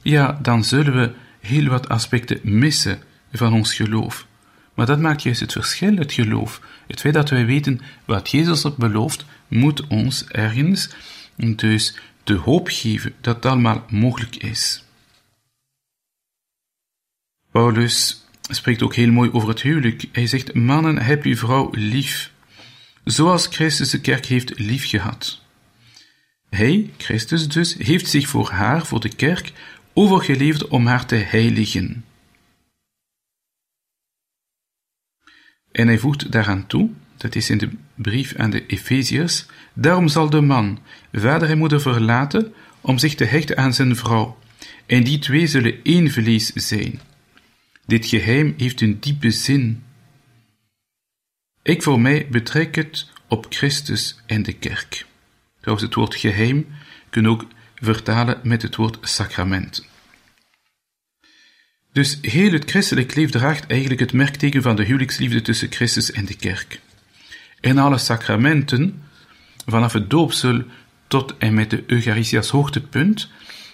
ja, 0.02 0.40
dan 0.42 0.64
zullen 0.64 0.94
we 0.96 1.12
heel 1.42 1.66
wat 1.66 1.90
aspecten 1.90 2.40
missen 2.44 3.00
van 3.32 3.54
ons 3.54 3.76
geloof. 3.76 4.28
Maar 4.74 4.86
dat 4.86 5.00
maakt 5.00 5.24
juist 5.24 5.40
het 5.40 5.52
verschil, 5.52 5.96
het 5.96 6.14
geloof. 6.14 6.62
Het 6.88 7.00
feit 7.00 7.14
dat 7.14 7.30
wij 7.30 7.46
weten 7.46 7.82
wat 8.06 8.32
Jezus 8.32 8.64
had 8.64 8.78
beloofd, 8.78 9.26
moet 9.48 9.88
ons 9.88 10.28
ergens 10.28 10.90
dus 11.36 11.96
de 12.24 12.34
hoop 12.34 12.68
geven 12.72 13.14
dat 13.22 13.36
het 13.36 13.46
allemaal 13.46 13.86
mogelijk 13.90 14.36
is. 14.36 14.84
Paulus 17.52 18.26
spreekt 18.42 18.82
ook 18.82 18.96
heel 18.96 19.12
mooi 19.12 19.32
over 19.32 19.50
het 19.50 19.62
huwelijk. 19.62 20.06
Hij 20.12 20.28
zegt: 20.28 20.54
Mannen, 20.54 20.98
heb 20.98 21.24
uw 21.24 21.36
vrouw 21.36 21.70
lief, 21.72 22.32
zoals 23.04 23.48
Christus 23.48 23.90
de 23.90 24.02
kerk 24.02 24.26
heeft 24.26 24.60
lief 24.60 24.90
gehad. 24.90 25.42
Hij, 26.50 26.90
Christus 26.98 27.48
dus, 27.48 27.76
heeft 27.78 28.08
zich 28.08 28.28
voor 28.28 28.50
haar, 28.50 28.86
voor 28.86 29.00
de 29.00 29.16
kerk, 29.16 29.52
overgeleverd 29.94 30.68
om 30.68 30.86
haar 30.86 31.06
te 31.06 31.16
heiligen. 31.16 32.06
En 35.72 35.88
hij 35.88 35.98
voegt 35.98 36.32
daaraan 36.32 36.68
toe, 36.68 36.90
dat 37.18 37.36
is 37.36 37.50
in 37.50 37.58
de 37.58 37.70
brief 37.96 38.36
aan 38.36 38.50
de 38.50 38.66
Efeziërs, 38.66 39.46
daarom 39.74 40.08
zal 40.08 40.30
de 40.30 40.42
man 40.42 40.80
vader 41.12 41.50
en 41.50 41.58
moeder 41.58 41.82
verlaten 41.82 42.54
om 42.82 42.98
zich 42.98 43.16
te 43.16 43.26
hechten 43.26 43.58
aan 43.58 43.74
zijn 43.74 43.96
vrouw, 43.96 44.38
en 44.86 45.04
die 45.04 45.20
twee 45.20 45.48
zullen 45.48 45.84
één 45.84 46.12
vlees 46.12 46.52
zijn. 46.54 47.02
Dit 47.86 48.06
geheim 48.06 48.54
heeft 48.58 48.82
een 48.82 49.00
diepe 49.00 49.32
zin. 49.32 49.84
Ik 51.62 51.84
voor 51.84 52.02
mij 52.02 52.28
betrek 52.30 52.76
het 52.76 53.10
op 53.28 53.46
Christus 53.50 54.22
en 54.26 54.44
de 54.44 54.54
kerk. 54.54 55.06
Trouwens, 55.60 55.86
het 55.86 55.96
woord 55.96 56.16
geheim 56.16 56.68
kunnen 57.10 57.32
ook 57.32 57.46
vertalen 57.82 58.40
met 58.44 58.62
het 58.62 58.76
woord 58.76 58.98
sacrament. 59.02 59.90
Dus 61.94 62.18
heel 62.22 62.52
het 62.52 62.70
christelijk 62.70 63.16
leven 63.16 63.32
draagt 63.32 63.68
eigenlijk 63.68 64.00
het 64.00 64.14
merkteken 64.14 64.62
van 64.62 64.76
de 64.76 64.84
huwelijksliefde 64.84 65.42
tussen 65.42 65.72
Christus 65.72 66.12
en 66.12 66.26
de 66.26 66.36
kerk. 66.36 66.82
En 67.60 67.78
alle 67.78 67.98
sacramenten, 67.98 69.02
vanaf 69.66 69.94
het 69.94 70.10
doopsel 70.10 70.64
tot 71.08 71.38
en 71.38 71.54
met 71.54 71.70
de 71.70 71.84
Eucharistie 71.88 72.38
als 72.38 72.50
hoogtepunt, 72.50 73.30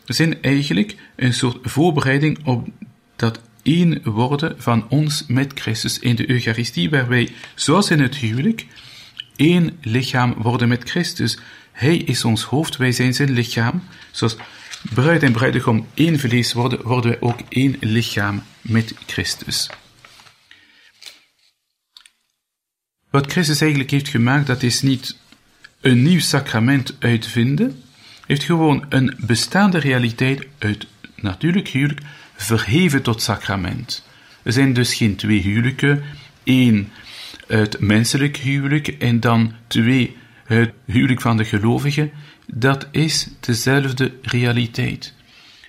zijn 0.05 0.41
eigenlijk 0.41 0.95
een 1.15 1.33
soort 1.33 1.57
voorbereiding 1.61 2.45
op 2.45 2.67
dat 3.15 3.41
één 3.63 4.01
worden 4.03 4.55
van 4.57 4.89
ons 4.89 5.25
met 5.27 5.59
Christus 5.59 5.99
in 5.99 6.15
de 6.15 6.29
Eucharistie, 6.29 6.89
waar 6.89 7.07
wij, 7.07 7.31
zoals 7.55 7.91
in 7.91 7.99
het 7.99 8.15
huwelijk, 8.15 8.65
één 9.35 9.77
lichaam 9.81 10.33
worden 10.37 10.67
met 10.67 10.89
Christus. 10.89 11.37
Hij 11.77 11.97
is 11.97 12.25
ons 12.25 12.43
hoofd, 12.43 12.77
wij 12.77 12.91
zijn 12.91 13.13
zijn 13.13 13.31
lichaam. 13.31 13.83
Zoals 14.11 14.35
bruid 14.93 15.23
en 15.23 15.31
bruidegom 15.31 15.87
één 15.93 16.19
vlees 16.19 16.53
worden, 16.53 16.81
worden 16.81 17.11
wij 17.11 17.21
ook 17.21 17.39
één 17.49 17.75
lichaam 17.79 18.43
met 18.61 18.93
Christus. 19.05 19.69
Wat 23.09 23.31
Christus 23.31 23.61
eigenlijk 23.61 23.91
heeft 23.91 24.07
gemaakt, 24.07 24.47
dat 24.47 24.63
is 24.63 24.81
niet 24.81 25.17
een 25.81 26.01
nieuw 26.01 26.19
sacrament 26.19 26.95
uitvinden, 26.99 27.83
heeft 28.25 28.43
gewoon 28.43 28.85
een 28.89 29.15
bestaande 29.17 29.77
realiteit 29.77 30.47
uit 30.57 30.87
natuurlijk 31.15 31.67
huwelijk 31.67 32.01
verheven 32.35 33.01
tot 33.01 33.21
sacrament. 33.21 34.05
Er 34.43 34.53
zijn 34.53 34.73
dus 34.73 34.93
geen 34.93 35.15
twee 35.15 35.41
huwelijken, 35.41 36.03
één 36.43 36.91
het 37.47 37.79
menselijk 37.79 38.37
huwelijk 38.37 38.87
en 38.87 39.19
dan 39.19 39.53
twee 39.67 40.15
het 40.47 40.73
huwelijk 40.85 41.21
van 41.21 41.37
de 41.37 41.45
gelovigen. 41.45 42.11
Dat 42.45 42.87
is 42.91 43.27
dezelfde 43.39 44.13
realiteit. 44.21 45.13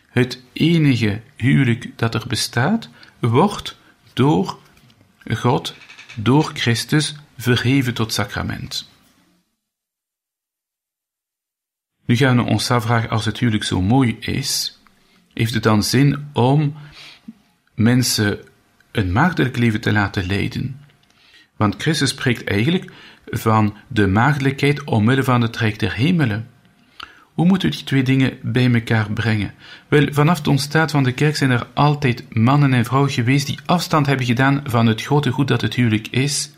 Het 0.09 0.43
enige 0.53 1.21
huwelijk 1.37 1.99
dat 1.99 2.15
er 2.15 2.25
bestaat, 2.29 2.89
wordt 3.19 3.79
door 4.13 4.59
God, 5.35 5.75
door 6.15 6.51
Christus, 6.55 7.15
verheven 7.37 7.95
tot 7.95 8.13
sacrament. 8.13 8.91
Nu 12.05 12.17
gaan 12.17 12.37
we 12.37 12.43
ons 12.43 12.71
afvragen, 12.71 13.11
als 13.11 13.25
het 13.25 13.39
huwelijk 13.39 13.65
zo 13.65 13.81
mooi 13.83 14.17
is, 14.21 14.79
heeft 15.35 15.55
het 15.55 15.63
dan 15.63 15.83
zin 15.83 16.29
om 16.33 16.77
mensen 17.75 18.39
een 18.91 19.13
maagdelijk 19.13 19.57
leven 19.57 19.81
te 19.81 19.93
laten 19.93 20.27
leiden? 20.27 20.81
Want 21.57 21.83
Christus 21.83 22.09
spreekt 22.09 22.45
eigenlijk 22.45 22.93
van 23.31 23.77
de 23.89 24.07
maagdelijkheid 24.07 24.85
omwille 24.85 25.25
van 25.25 25.41
het 25.41 25.57
rijk 25.57 25.79
der 25.79 25.95
hemelen. 25.95 26.49
Hoe 27.39 27.47
moeten 27.47 27.69
we 27.69 27.77
die 27.77 27.85
twee 27.85 28.03
dingen 28.03 28.39
bij 28.43 28.73
elkaar 28.73 29.13
brengen? 29.13 29.55
Wel, 29.89 30.07
vanaf 30.11 30.39
het 30.39 30.47
ontstaan 30.47 30.91
van 30.91 31.03
de 31.03 31.13
kerk 31.13 31.37
zijn 31.37 31.51
er 31.51 31.67
altijd 31.75 32.35
mannen 32.35 32.73
en 32.73 32.85
vrouwen 32.85 33.11
geweest 33.11 33.47
die 33.47 33.59
afstand 33.67 34.07
hebben 34.07 34.27
gedaan 34.27 34.61
van 34.65 34.87
het 34.87 35.03
grote 35.03 35.31
goed 35.31 35.49
dat 35.49 35.61
het 35.61 35.75
huwelijk 35.75 36.09
is, 36.09 36.51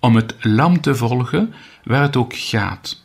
om 0.00 0.16
het 0.16 0.34
lam 0.40 0.80
te 0.80 0.94
volgen 0.94 1.54
waar 1.84 2.02
het 2.02 2.16
ook 2.16 2.32
gaat. 2.34 3.04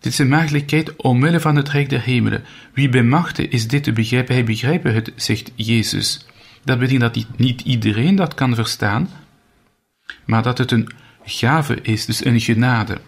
Dit 0.00 0.12
is 0.12 0.18
een 0.18 0.28
maagdelijkheid 0.28 0.96
omwille 0.96 1.40
van 1.40 1.56
het 1.56 1.68
rijk 1.68 1.88
der 1.88 2.02
hemelen. 2.02 2.44
Wie 2.74 2.88
bemachtigt 2.88 3.52
is 3.52 3.68
dit 3.68 3.84
te 3.84 3.92
begrijpen, 3.92 4.34
hij 4.34 4.44
begrijpt 4.44 4.84
het, 4.84 5.12
zegt 5.16 5.52
Jezus. 5.54 6.26
Dat 6.64 6.78
betekent 6.78 7.14
dat 7.14 7.26
niet 7.36 7.60
iedereen 7.60 8.16
dat 8.16 8.34
kan 8.34 8.54
verstaan, 8.54 9.08
maar 10.24 10.42
dat 10.42 10.58
het 10.58 10.70
een 10.70 10.88
gave 11.24 11.80
is, 11.82 12.06
dus 12.06 12.24
een 12.24 12.40
genade. 12.40 13.00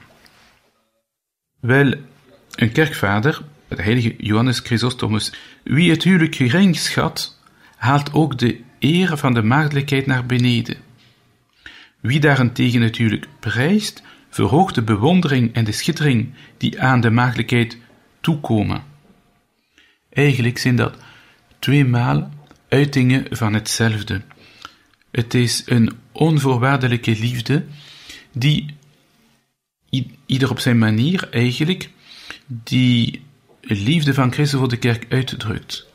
Wel, 1.61 1.95
een 2.55 2.73
kerkvader, 2.73 3.43
de 3.69 3.83
heilige 3.83 4.15
Johannes 4.19 4.59
Chrysostomus, 4.59 5.33
wie 5.63 5.91
het 5.91 6.03
huwelijk 6.03 6.35
gering 6.35 6.77
schat, 6.77 7.39
haalt 7.77 8.13
ook 8.13 8.39
de 8.39 8.61
eer 8.79 9.17
van 9.17 9.35
de 9.35 9.43
maagdelijkheid 9.43 10.07
naar 10.07 10.27
beneden. 10.27 10.77
Wie 12.01 12.21
daarentegen 12.21 12.81
het 12.81 12.97
huwelijk 12.97 13.27
prijst, 13.41 14.03
verhoogt 14.31 14.75
de 14.75 14.83
bewondering 14.83 15.55
en 15.55 15.65
de 15.65 15.73
schittering 15.73 16.35
die 16.57 16.81
aan 16.81 17.01
de 17.01 17.11
maagdelijkheid 17.11 17.79
toekomen. 18.21 18.83
Eigenlijk 20.11 20.59
zijn 20.59 20.77
dat 20.77 20.97
tweemaal 21.59 22.31
uitingen 22.69 23.27
van 23.31 23.55
hetzelfde. 23.55 24.23
Het 25.11 25.35
is 25.35 25.63
een 25.67 25.93
onvoorwaardelijke 26.13 27.11
liefde 27.11 27.65
die 28.35 28.77
ieder 30.27 30.51
op 30.51 30.59
zijn 30.59 30.79
manier 30.79 31.29
eigenlijk 31.31 31.91
die 32.47 33.23
liefde 33.61 34.15
van 34.15 34.33
Christus 34.33 34.59
voor 34.59 34.69
de 34.69 34.77
kerk 34.77 35.07
uitdrukt. 35.09 35.87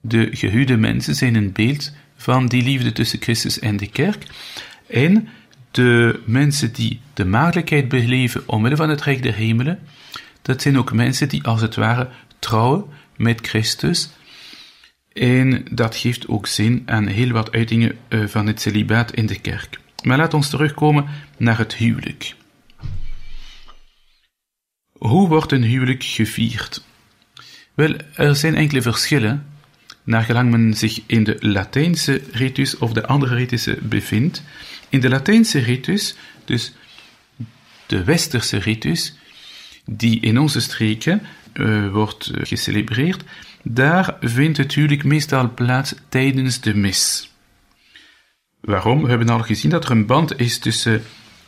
De 0.00 0.28
gehuwde 0.32 0.76
mensen 0.76 1.14
zijn 1.14 1.34
een 1.34 1.52
beeld 1.52 1.92
van 2.16 2.46
die 2.46 2.62
liefde 2.62 2.92
tussen 2.92 3.22
Christus 3.22 3.58
en 3.58 3.76
de 3.76 3.86
kerk. 3.86 4.26
En 4.86 5.28
de 5.70 6.20
mensen 6.24 6.72
die 6.72 7.00
de 7.14 7.24
maagdelijkheid 7.24 7.88
beleven 7.88 8.48
omwille 8.48 8.76
van 8.76 8.88
het 8.88 9.02
Rijk 9.02 9.22
der 9.22 9.34
Hemelen, 9.34 9.78
dat 10.42 10.62
zijn 10.62 10.78
ook 10.78 10.92
mensen 10.92 11.28
die 11.28 11.42
als 11.42 11.60
het 11.60 11.74
ware 11.74 12.08
trouwen 12.38 12.84
met 13.16 13.46
Christus. 13.46 14.10
En 15.12 15.64
dat 15.70 15.96
geeft 15.96 16.28
ook 16.28 16.46
zin 16.46 16.82
aan 16.86 17.06
heel 17.06 17.30
wat 17.30 17.52
uitingen 17.52 17.96
eh, 18.08 18.26
van 18.26 18.46
het 18.46 18.60
celibaat 18.60 19.12
in 19.12 19.26
de 19.26 19.40
kerk. 19.40 19.78
Maar 20.04 20.16
laat 20.16 20.34
ons 20.34 20.50
terugkomen 20.50 21.06
naar 21.36 21.58
het 21.58 21.74
huwelijk. 21.74 22.34
Hoe 24.92 25.28
wordt 25.28 25.52
een 25.52 25.62
huwelijk 25.62 26.02
gevierd? 26.02 26.84
Wel, 27.74 27.94
er 28.14 28.36
zijn 28.36 28.54
enkele 28.54 28.82
verschillen, 28.82 29.46
naar 30.02 30.22
gelang 30.22 30.50
men 30.50 30.74
zich 30.74 31.00
in 31.06 31.24
de 31.24 31.36
Latijnse 31.40 32.22
ritus 32.32 32.78
of 32.78 32.92
de 32.92 33.06
andere 33.06 33.34
ritussen 33.34 33.88
bevindt. 33.88 34.42
In 34.88 35.00
de 35.00 35.08
Latijnse 35.08 35.58
ritus, 35.58 36.14
dus 36.44 36.72
de 37.86 38.04
Westerse 38.04 38.58
ritus, 38.58 39.14
die 39.84 40.20
in 40.20 40.38
onze 40.38 40.60
streken 40.60 41.22
uh, 41.52 41.90
wordt 41.90 42.30
uh, 42.34 42.44
gecelebreerd, 42.44 43.22
daar 43.62 44.16
vindt 44.20 44.56
het 44.56 44.74
huwelijk 44.74 45.04
meestal 45.04 45.54
plaats 45.54 45.94
tijdens 46.08 46.60
de 46.60 46.74
mis. 46.74 47.33
Waarom? 48.64 49.02
We 49.02 49.08
hebben 49.08 49.28
al 49.28 49.42
gezien 49.42 49.70
dat 49.70 49.84
er 49.84 49.90
een 49.90 50.06
band 50.06 50.38
is 50.40 50.58
tussen 50.58 51.02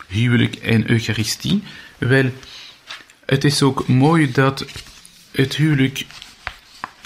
huwelijk 0.07 0.55
en 0.55 0.91
Eucharistie. 0.91 1.63
Wel, 1.99 2.31
het 3.27 3.45
is 3.45 3.63
ook 3.63 3.89
mooi 3.89 4.33
dat 4.33 4.67
het 5.31 5.57
huwelijk 5.57 6.07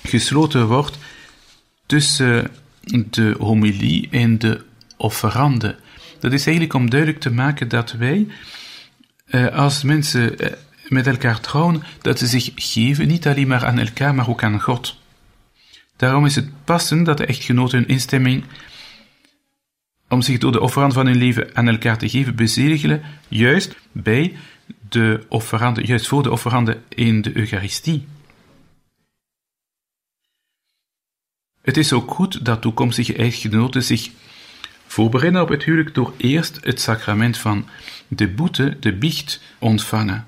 gesloten 0.02 0.66
wordt 0.66 0.98
tussen 1.86 2.50
de 3.10 3.34
homilie 3.38 4.08
en 4.10 4.38
de 4.38 4.64
offerande. 4.96 5.76
Dat 6.20 6.32
is 6.32 6.46
eigenlijk 6.46 6.74
om 6.74 6.90
duidelijk 6.90 7.20
te 7.20 7.30
maken 7.30 7.68
dat 7.68 7.92
wij, 7.92 8.26
eh, 9.26 9.46
als 9.46 9.82
mensen 9.82 10.38
eh, 10.38 10.52
met 10.88 11.06
elkaar 11.06 11.40
trouwen, 11.40 11.82
dat 12.02 12.18
ze 12.18 12.26
zich 12.26 12.50
geven 12.54 13.08
niet 13.08 13.26
alleen 13.26 13.48
maar 13.48 13.66
aan 13.66 13.78
elkaar, 13.78 14.14
maar 14.14 14.28
ook 14.28 14.42
aan 14.42 14.60
God. 14.60 14.98
Daarom 15.96 16.26
is 16.26 16.34
het 16.34 16.64
passend 16.64 17.06
dat 17.06 17.16
de 17.16 17.26
echtgenoten 17.26 17.78
hun 17.78 17.88
instemming 17.88 18.44
om 20.10 20.22
zich 20.22 20.38
door 20.38 20.52
de 20.52 20.60
offerande 20.60 20.94
van 20.94 21.06
hun 21.06 21.16
leven 21.16 21.56
aan 21.56 21.68
elkaar 21.68 21.98
te 21.98 22.08
geven 22.08 22.34
bezegelen, 22.34 23.02
juist 23.28 23.76
bij 23.92 24.36
de 24.88 25.24
offerande, 25.28 25.86
juist 25.86 26.06
voor 26.06 26.22
de 26.22 26.30
offerande 26.30 26.80
in 26.88 27.22
de 27.22 27.36
Eucharistie. 27.36 28.06
Het 31.62 31.76
is 31.76 31.92
ook 31.92 32.10
goed 32.10 32.44
dat 32.44 32.60
toekomstige 32.60 33.14
echtgenoten 33.14 33.82
zich 33.82 34.10
voorbereiden 34.86 35.42
op 35.42 35.48
het 35.48 35.64
huwelijk 35.64 35.94
door 35.94 36.14
eerst 36.16 36.58
het 36.62 36.80
sacrament 36.80 37.38
van 37.38 37.68
de 38.08 38.28
boete, 38.28 38.76
de 38.80 38.92
biecht, 38.92 39.42
ontvangen. 39.58 40.26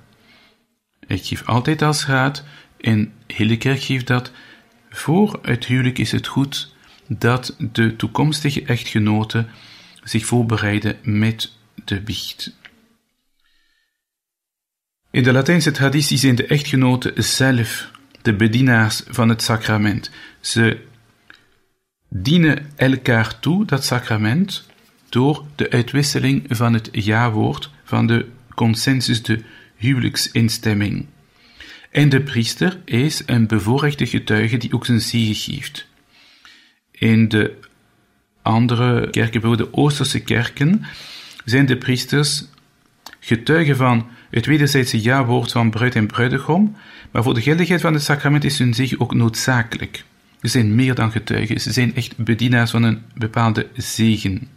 Ik 1.06 1.24
geef 1.24 1.46
altijd 1.46 1.82
als 1.82 2.06
raad, 2.06 2.44
en 2.80 3.12
hele 3.26 3.56
kerk 3.56 3.82
geeft 3.82 4.06
dat, 4.06 4.32
voor 4.90 5.38
het 5.42 5.66
huwelijk 5.66 5.98
is 5.98 6.12
het 6.12 6.26
goed 6.26 6.74
dat 7.06 7.56
de 7.58 7.96
toekomstige 7.96 8.62
echtgenoten 8.62 9.48
zich 10.02 10.26
voorbereiden 10.26 10.96
met 11.02 11.52
de 11.84 12.00
biecht. 12.00 12.56
In 15.10 15.22
de 15.22 15.32
Latijnse 15.32 15.70
traditie 15.70 16.18
zijn 16.18 16.34
de 16.34 16.46
echtgenoten 16.46 17.24
zelf 17.24 17.90
de 18.22 18.34
bedienaars 18.34 19.02
van 19.08 19.28
het 19.28 19.42
sacrament. 19.42 20.10
Ze 20.40 20.80
dienen 22.08 22.72
elkaar 22.76 23.40
toe, 23.40 23.64
dat 23.64 23.84
sacrament, 23.84 24.66
door 25.08 25.44
de 25.54 25.70
uitwisseling 25.70 26.44
van 26.48 26.72
het 26.72 26.88
ja-woord, 26.92 27.70
van 27.84 28.06
de 28.06 28.28
consensus, 28.54 29.22
de 29.22 29.42
huwelijksinstemming. 29.76 31.06
En 31.90 32.08
de 32.08 32.20
priester 32.20 32.78
is 32.84 33.22
een 33.26 33.46
bevoorrechte 33.46 34.06
getuige 34.06 34.56
die 34.56 34.72
ook 34.72 34.86
zijn 34.86 35.00
zegen 35.00 35.34
geeft. 35.34 35.86
In 36.90 37.28
de 37.28 37.58
andere 38.42 39.10
kerken, 39.10 39.40
bijvoorbeeld 39.40 39.70
de 39.70 39.76
Oosterse 39.76 40.20
kerken, 40.20 40.84
zijn 41.44 41.66
de 41.66 41.76
priesters 41.76 42.44
getuigen 43.20 43.76
van 43.76 44.06
het 44.30 44.46
wederzijdse 44.46 45.02
ja-woord 45.02 45.52
van 45.52 45.70
bruid 45.70 45.94
en 45.94 46.06
bruidegom, 46.06 46.76
maar 47.10 47.22
voor 47.22 47.34
de 47.34 47.42
geldigheid 47.42 47.80
van 47.80 47.92
het 47.92 48.02
sacrament 48.02 48.44
is 48.44 48.58
hun 48.58 48.74
zegen 48.74 49.00
ook 49.00 49.14
noodzakelijk. 49.14 50.04
Ze 50.40 50.48
zijn 50.48 50.74
meer 50.74 50.94
dan 50.94 51.10
getuigen, 51.10 51.60
ze 51.60 51.72
zijn 51.72 51.94
echt 51.94 52.16
bedienaars 52.16 52.70
van 52.70 52.82
een 52.82 53.02
bepaalde 53.14 53.68
zegen. 53.76 54.48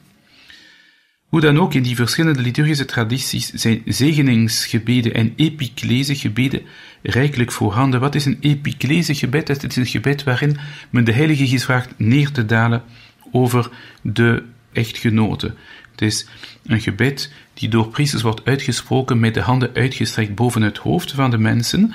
Hoe 1.25 1.41
dan 1.41 1.59
ook, 1.59 1.73
in 1.73 1.83
die 1.83 1.95
verschillende 1.95 2.41
liturgische 2.41 2.85
tradities 2.85 3.51
zijn 3.53 3.81
zegeningsgebeden 3.85 5.13
en 5.13 5.33
epiclesegebeden 5.35 6.61
rijkelijk 7.01 7.51
voorhanden. 7.51 7.99
Wat 7.99 8.15
is 8.15 8.25
een 8.25 8.37
epiclesegebed? 8.39 9.47
Het 9.47 9.63
is 9.63 9.75
een 9.75 9.85
gebed 9.85 10.23
waarin 10.23 10.57
men 10.89 11.03
de 11.03 11.11
Heilige 11.11 11.47
Geest 11.47 11.63
vraagt 11.63 11.93
neer 11.97 12.31
te 12.31 12.45
dalen 12.45 12.83
over 13.31 13.69
de 14.01 14.43
echtgenoten. 14.71 15.55
Het 15.91 16.01
is 16.01 16.27
een 16.65 16.81
gebed 16.81 17.31
die 17.53 17.69
door 17.69 17.88
priesters 17.88 18.21
wordt 18.21 18.45
uitgesproken 18.45 19.19
met 19.19 19.33
de 19.33 19.41
handen 19.41 19.73
uitgestrekt 19.73 20.35
boven 20.35 20.61
het 20.61 20.77
hoofd 20.77 21.11
van 21.11 21.31
de 21.31 21.38
mensen 21.38 21.93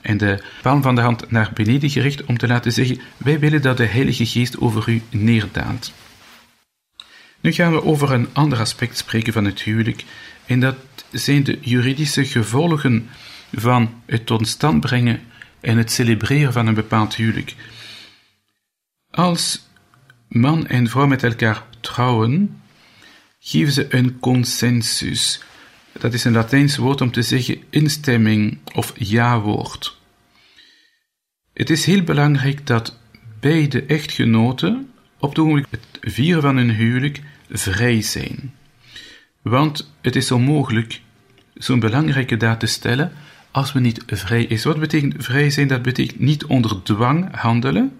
en 0.00 0.16
de 0.16 0.42
palm 0.62 0.82
van 0.82 0.94
de 0.94 1.00
hand 1.00 1.30
naar 1.30 1.50
beneden 1.54 1.90
gericht 1.90 2.24
om 2.24 2.38
te 2.38 2.46
laten 2.46 2.72
zeggen: 2.72 3.00
Wij 3.16 3.38
willen 3.38 3.62
dat 3.62 3.76
de 3.76 3.86
Heilige 3.86 4.26
Geest 4.26 4.60
over 4.60 4.88
u 4.88 5.02
neerdaalt. 5.10 5.92
Nu 7.40 7.52
gaan 7.52 7.72
we 7.72 7.84
over 7.84 8.12
een 8.12 8.28
ander 8.32 8.58
aspect 8.58 8.96
spreken 8.96 9.32
van 9.32 9.44
het 9.44 9.62
huwelijk, 9.62 10.04
en 10.46 10.60
dat 10.60 10.76
zijn 11.10 11.44
de 11.44 11.58
juridische 11.60 12.24
gevolgen 12.24 13.08
van 13.52 14.02
het 14.06 14.26
tot 14.26 14.48
stand 14.48 14.80
brengen 14.80 15.20
en 15.60 15.76
het 15.76 15.92
celebreren 15.92 16.52
van 16.52 16.66
een 16.66 16.74
bepaald 16.74 17.14
huwelijk. 17.14 17.54
Als 19.10 19.67
man 20.28 20.66
en 20.66 20.88
vrouw 20.88 21.06
met 21.06 21.22
elkaar 21.22 21.64
trouwen, 21.80 22.60
geven 23.38 23.72
ze 23.72 23.94
een 23.94 24.18
consensus. 24.18 25.42
Dat 25.92 26.14
is 26.14 26.24
een 26.24 26.32
Latijns 26.32 26.76
woord 26.76 27.00
om 27.00 27.10
te 27.10 27.22
zeggen 27.22 27.62
instemming 27.70 28.58
of 28.74 28.92
ja-woord. 28.96 29.96
Het 31.52 31.70
is 31.70 31.84
heel 31.84 32.02
belangrijk 32.02 32.66
dat 32.66 32.98
beide 33.40 33.82
echtgenoten 33.82 34.90
op 35.18 35.28
het 35.28 35.38
ogenblik 35.38 35.66
het 35.70 36.12
vieren 36.12 36.42
van 36.42 36.56
hun 36.56 36.70
huwelijk 36.70 37.20
vrij 37.50 38.02
zijn. 38.02 38.54
Want 39.42 39.92
het 40.00 40.16
is 40.16 40.30
onmogelijk 40.30 41.00
zo'n 41.54 41.80
belangrijke 41.80 42.36
daad 42.36 42.60
te 42.60 42.66
stellen 42.66 43.12
als 43.50 43.72
men 43.72 43.82
niet 43.82 44.02
vrij 44.06 44.44
is. 44.44 44.64
Wat 44.64 44.80
betekent 44.80 45.14
vrij 45.18 45.50
zijn? 45.50 45.68
Dat 45.68 45.82
betekent 45.82 46.20
niet 46.20 46.44
onder 46.44 46.82
dwang 46.82 47.34
handelen 47.36 47.98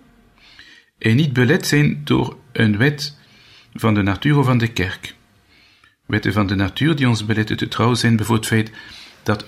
en 0.99 1.17
niet 1.17 1.33
belet 1.33 1.67
zijn 1.67 2.01
door 2.05 2.37
een 2.53 2.77
wet 2.77 3.17
van 3.75 3.95
de 3.95 4.03
natuur 4.03 4.39
of 4.39 4.47
van 4.47 4.59
de 4.59 4.69
kerk. 4.69 5.15
Wetten 6.07 6.33
van 6.33 6.47
de 6.47 6.55
natuur 6.55 6.97
die 6.97 7.09
ons 7.09 7.27
beletten 7.27 7.57
te 7.57 7.69
trouwen 7.69 7.99
zijn 7.99 8.17
bijvoorbeeld 8.17 8.51
het 8.51 8.59
feit 8.59 8.77
dat 9.23 9.47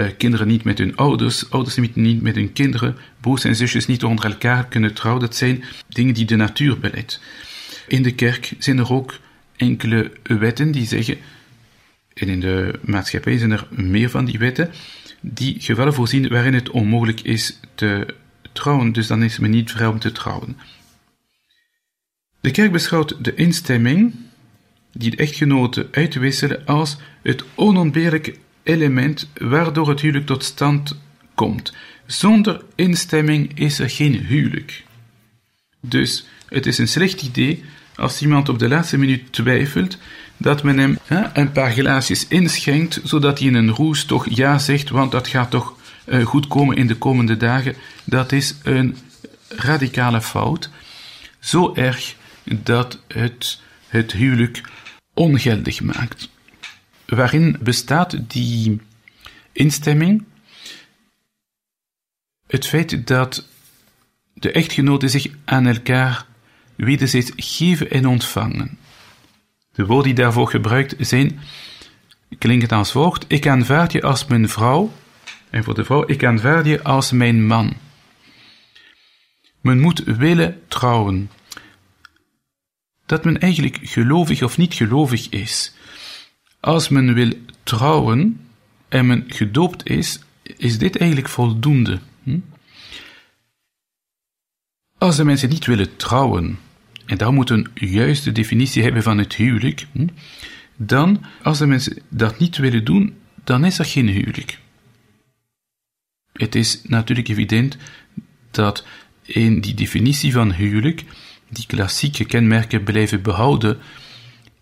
uh, 0.00 0.06
kinderen 0.18 0.48
niet 0.48 0.64
met 0.64 0.78
hun 0.78 0.96
ouders, 0.96 1.50
ouders 1.50 1.76
niet 1.94 2.22
met 2.22 2.34
hun 2.34 2.52
kinderen, 2.52 2.96
broers 3.20 3.44
en 3.44 3.56
zusjes 3.56 3.86
niet 3.86 4.04
onder 4.04 4.24
elkaar 4.24 4.66
kunnen 4.66 4.94
trouwen. 4.94 5.22
Dat 5.22 5.36
zijn 5.36 5.64
dingen 5.88 6.14
die 6.14 6.24
de 6.24 6.36
natuur 6.36 6.78
belet. 6.78 7.20
In 7.88 8.02
de 8.02 8.14
kerk 8.14 8.52
zijn 8.58 8.78
er 8.78 8.92
ook 8.92 9.18
enkele 9.56 10.10
wetten 10.22 10.70
die 10.70 10.86
zeggen, 10.86 11.18
en 12.14 12.28
in 12.28 12.40
de 12.40 12.78
maatschappij 12.82 13.38
zijn 13.38 13.50
er 13.50 13.66
meer 13.70 14.10
van 14.10 14.24
die 14.24 14.38
wetten, 14.38 14.70
die 15.20 15.56
gevallen 15.58 15.94
voorzien 15.94 16.28
waarin 16.28 16.54
het 16.54 16.70
onmogelijk 16.70 17.20
is 17.20 17.60
te 17.74 18.14
trouwen, 18.58 18.92
dus 18.92 19.06
dan 19.06 19.22
is 19.22 19.38
men 19.38 19.50
niet 19.50 19.70
vrij 19.70 19.86
om 19.86 19.98
te 19.98 20.12
trouwen. 20.12 20.56
De 22.40 22.50
kerk 22.50 22.72
beschouwt 22.72 23.24
de 23.24 23.34
instemming 23.34 24.14
die 24.92 25.10
de 25.10 25.16
echtgenoten 25.16 25.88
uitwisselen 25.90 26.66
als 26.66 26.96
het 27.22 27.44
onontbeerlijke 27.54 28.34
element 28.62 29.28
waardoor 29.40 29.88
het 29.88 30.00
huwelijk 30.00 30.26
tot 30.26 30.44
stand 30.44 30.96
komt. 31.34 31.72
Zonder 32.06 32.62
instemming 32.74 33.58
is 33.58 33.78
er 33.78 33.90
geen 33.90 34.14
huwelijk. 34.14 34.84
Dus 35.80 36.26
het 36.48 36.66
is 36.66 36.78
een 36.78 36.88
slecht 36.88 37.22
idee 37.22 37.64
als 37.96 38.22
iemand 38.22 38.48
op 38.48 38.58
de 38.58 38.68
laatste 38.68 38.98
minuut 38.98 39.32
twijfelt 39.32 39.98
dat 40.36 40.62
men 40.62 40.78
hem 40.78 40.98
een 41.32 41.52
paar 41.52 41.72
glaasjes 41.72 42.28
inschenkt, 42.28 43.00
zodat 43.04 43.38
hij 43.38 43.48
in 43.48 43.54
een 43.54 43.70
roes 43.70 44.04
toch 44.04 44.26
ja 44.28 44.58
zegt, 44.58 44.88
want 44.88 45.12
dat 45.12 45.28
gaat 45.28 45.50
toch 45.50 45.77
goed 46.24 46.46
komen 46.46 46.76
in 46.76 46.86
de 46.86 46.96
komende 46.96 47.36
dagen. 47.36 47.74
Dat 48.04 48.32
is 48.32 48.54
een 48.62 48.96
radicale 49.48 50.20
fout. 50.20 50.70
Zo 51.38 51.74
erg 51.74 52.16
dat 52.44 52.98
het 53.06 53.60
het 53.88 54.12
huwelijk 54.12 54.60
ongeldig 55.14 55.80
maakt. 55.80 56.28
Waarin 57.06 57.56
bestaat 57.60 58.30
die 58.30 58.80
instemming? 59.52 60.24
Het 62.46 62.66
feit 62.66 63.06
dat 63.06 63.46
de 64.34 64.52
echtgenoten 64.52 65.10
zich 65.10 65.26
aan 65.44 65.66
elkaar 65.66 66.26
wederzijds 66.76 67.32
geven 67.36 67.90
en 67.90 68.06
ontvangen. 68.06 68.78
De 69.72 69.86
woorden 69.86 70.14
die 70.14 70.24
daarvoor 70.24 70.50
gebruikt 70.50 70.94
zijn, 70.98 71.40
klinken 72.38 72.68
als 72.68 72.92
volgt: 72.92 73.24
Ik 73.28 73.46
aanvaard 73.46 73.92
je 73.92 74.02
als 74.02 74.26
mijn 74.26 74.48
vrouw, 74.48 74.92
en 75.50 75.64
voor 75.64 75.74
de 75.74 75.84
vrouw, 75.84 76.04
ik 76.06 76.24
aanvaard 76.24 76.66
je 76.66 76.82
als 76.82 77.12
mijn 77.12 77.46
man. 77.46 77.76
Men 79.60 79.80
moet 79.80 79.98
willen 80.04 80.60
trouwen. 80.68 81.30
Dat 83.06 83.24
men 83.24 83.40
eigenlijk 83.40 83.78
gelovig 83.82 84.42
of 84.42 84.56
niet 84.56 84.74
gelovig 84.74 85.28
is. 85.28 85.74
Als 86.60 86.88
men 86.88 87.14
wil 87.14 87.32
trouwen 87.62 88.40
en 88.88 89.06
men 89.06 89.24
gedoopt 89.28 89.88
is, 89.88 90.20
is 90.42 90.78
dit 90.78 90.96
eigenlijk 90.96 91.30
voldoende. 91.30 91.98
Hm? 92.22 92.38
Als 94.98 95.16
de 95.16 95.24
mensen 95.24 95.48
niet 95.48 95.66
willen 95.66 95.96
trouwen, 95.96 96.58
en 97.06 97.18
daar 97.18 97.32
moet 97.32 97.50
een 97.50 97.68
juiste 97.74 98.32
definitie 98.32 98.82
hebben 98.82 99.02
van 99.02 99.18
het 99.18 99.34
huwelijk, 99.34 99.86
hm, 99.92 100.06
dan, 100.76 101.24
als 101.42 101.58
de 101.58 101.66
mensen 101.66 102.02
dat 102.08 102.38
niet 102.38 102.56
willen 102.56 102.84
doen, 102.84 103.14
dan 103.44 103.64
is 103.64 103.78
er 103.78 103.84
geen 103.84 104.08
huwelijk. 104.08 104.58
Het 106.38 106.54
is 106.54 106.80
natuurlijk 106.82 107.28
evident 107.28 107.76
dat 108.50 108.84
in 109.22 109.60
die 109.60 109.74
definitie 109.74 110.32
van 110.32 110.52
huwelijk 110.52 111.04
die 111.48 111.66
klassieke 111.66 112.24
kenmerken 112.24 112.82
blijven 112.82 113.22
behouden. 113.22 113.78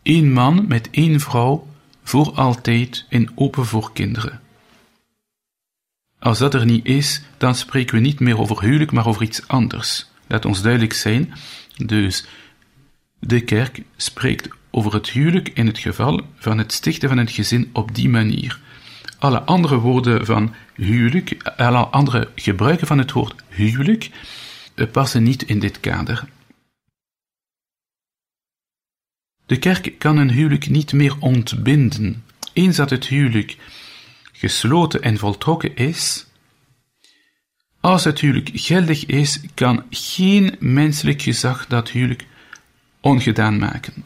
één 0.03 0.33
man 0.33 0.67
met 0.69 0.89
één 0.91 1.21
vrouw, 1.21 1.67
voor 2.03 2.33
altijd 2.33 3.07
en 3.09 3.31
open 3.35 3.67
voor 3.67 3.93
kinderen. 3.93 4.41
Als 6.19 6.39
dat 6.39 6.55
er 6.55 6.65
niet 6.65 6.87
is, 6.87 7.23
dan 7.37 7.55
spreken 7.55 7.95
we 7.95 8.01
niet 8.01 8.21
meer 8.21 8.39
over 8.39 8.61
huwelijk, 8.62 8.93
maar 8.93 9.07
over 9.07 9.23
iets 9.23 9.49
anders. 9.49 10.07
Laat 10.27 10.45
ons 10.45 10.62
duidelijk 10.62 10.93
zijn, 10.93 11.33
dus 11.77 12.27
de 13.19 13.41
kerk 13.41 13.83
spreekt 13.97 14.49
over 14.71 14.95
het 14.95 15.11
huwelijk 15.11 15.49
in 15.49 15.67
het 15.67 15.79
geval 15.79 16.21
van 16.37 16.59
het 16.59 16.73
stichten 16.73 17.09
van 17.09 17.19
het 17.19 17.31
gezin 17.31 17.71
op 17.73 17.95
die 17.95 18.09
manier. 18.09 18.61
Alle 19.18 19.40
andere 19.40 19.79
woorden 19.79 20.26
van 20.26 20.55
huwelijk, 20.74 21.52
alle 21.57 21.79
andere 21.79 22.31
gebruiken 22.35 22.87
van 22.87 22.98
het 22.98 23.12
woord 23.12 23.35
huwelijk, 23.48 24.11
eh, 24.74 24.87
passen 24.90 25.22
niet 25.22 25.42
in 25.42 25.59
dit 25.59 25.81
kader. 25.81 26.29
De 29.46 29.59
kerk 29.59 29.98
kan 29.98 30.16
een 30.16 30.31
huwelijk 30.31 30.68
niet 30.68 30.92
meer 30.92 31.16
ontbinden. 31.20 32.24
Eens 32.52 32.76
dat 32.76 32.90
het 32.90 33.07
huwelijk 33.07 33.57
gesloten 34.33 35.02
en 35.02 35.18
voltrokken 35.18 35.76
is, 35.76 36.26
als 37.81 38.05
het 38.05 38.20
huwelijk 38.20 38.50
geldig 38.52 39.07
is, 39.07 39.40
kan 39.55 39.85
geen 39.90 40.57
menselijk 40.59 41.22
gezag 41.22 41.66
dat 41.66 41.90
huwelijk 41.90 42.26
ongedaan 43.00 43.59
maken. 43.59 44.05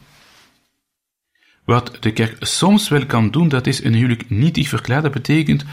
Wat 1.71 1.97
de 1.99 2.11
kerk 2.11 2.35
soms 2.39 2.89
wel 2.89 3.05
kan 3.05 3.31
doen, 3.31 3.49
dat 3.49 3.67
is 3.67 3.83
een 3.83 3.93
huwelijk 3.93 4.29
nietig 4.29 4.67
verklaren. 4.67 5.03
Dat 5.03 5.11
betekent 5.11 5.65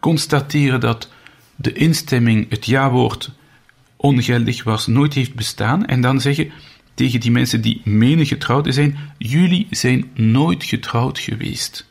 constateren 0.00 0.80
dat 0.80 1.10
de 1.56 1.72
instemming, 1.72 2.50
het 2.50 2.66
ja-woord, 2.66 3.30
ongeldig 3.96 4.64
was, 4.64 4.86
nooit 4.86 5.14
heeft 5.14 5.34
bestaan, 5.34 5.86
en 5.86 6.00
dan 6.00 6.20
zeggen 6.20 6.50
tegen 6.94 7.20
die 7.20 7.30
mensen 7.30 7.60
die 7.60 7.80
menen 7.84 8.26
getrouwd 8.26 8.74
zijn, 8.74 8.98
jullie 9.18 9.66
zijn 9.70 10.10
nooit 10.14 10.64
getrouwd 10.64 11.18
geweest. 11.18 11.90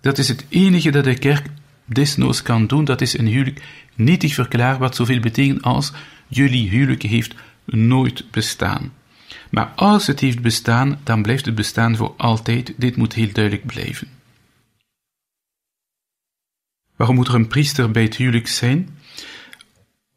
Dat 0.00 0.18
is 0.18 0.28
het 0.28 0.46
enige 0.48 0.90
dat 0.90 1.04
de 1.04 1.18
kerk 1.18 1.46
desnoods 1.84 2.42
kan 2.42 2.66
doen, 2.66 2.84
dat 2.84 3.00
is 3.00 3.18
een 3.18 3.26
huwelijk 3.26 3.62
nietig 3.94 4.34
verklaren, 4.34 4.80
wat 4.80 4.96
zoveel 4.96 5.20
betekent 5.20 5.62
als 5.62 5.92
jullie 6.28 6.68
huwelijk 6.68 7.02
heeft 7.02 7.34
nooit 7.64 8.30
bestaan. 8.30 8.92
Maar 9.50 9.66
als 9.66 10.06
het 10.06 10.20
heeft 10.20 10.42
bestaan, 10.42 11.00
dan 11.02 11.22
blijft 11.22 11.44
het 11.44 11.54
bestaan 11.54 11.96
voor 11.96 12.14
altijd. 12.16 12.74
Dit 12.76 12.96
moet 12.96 13.14
heel 13.14 13.32
duidelijk 13.32 13.66
blijven. 13.66 14.08
Waarom 16.96 17.16
moet 17.16 17.28
er 17.28 17.34
een 17.34 17.46
priester 17.46 17.90
bij 17.90 18.02
het 18.02 18.16
huwelijk 18.16 18.48
zijn? 18.48 18.88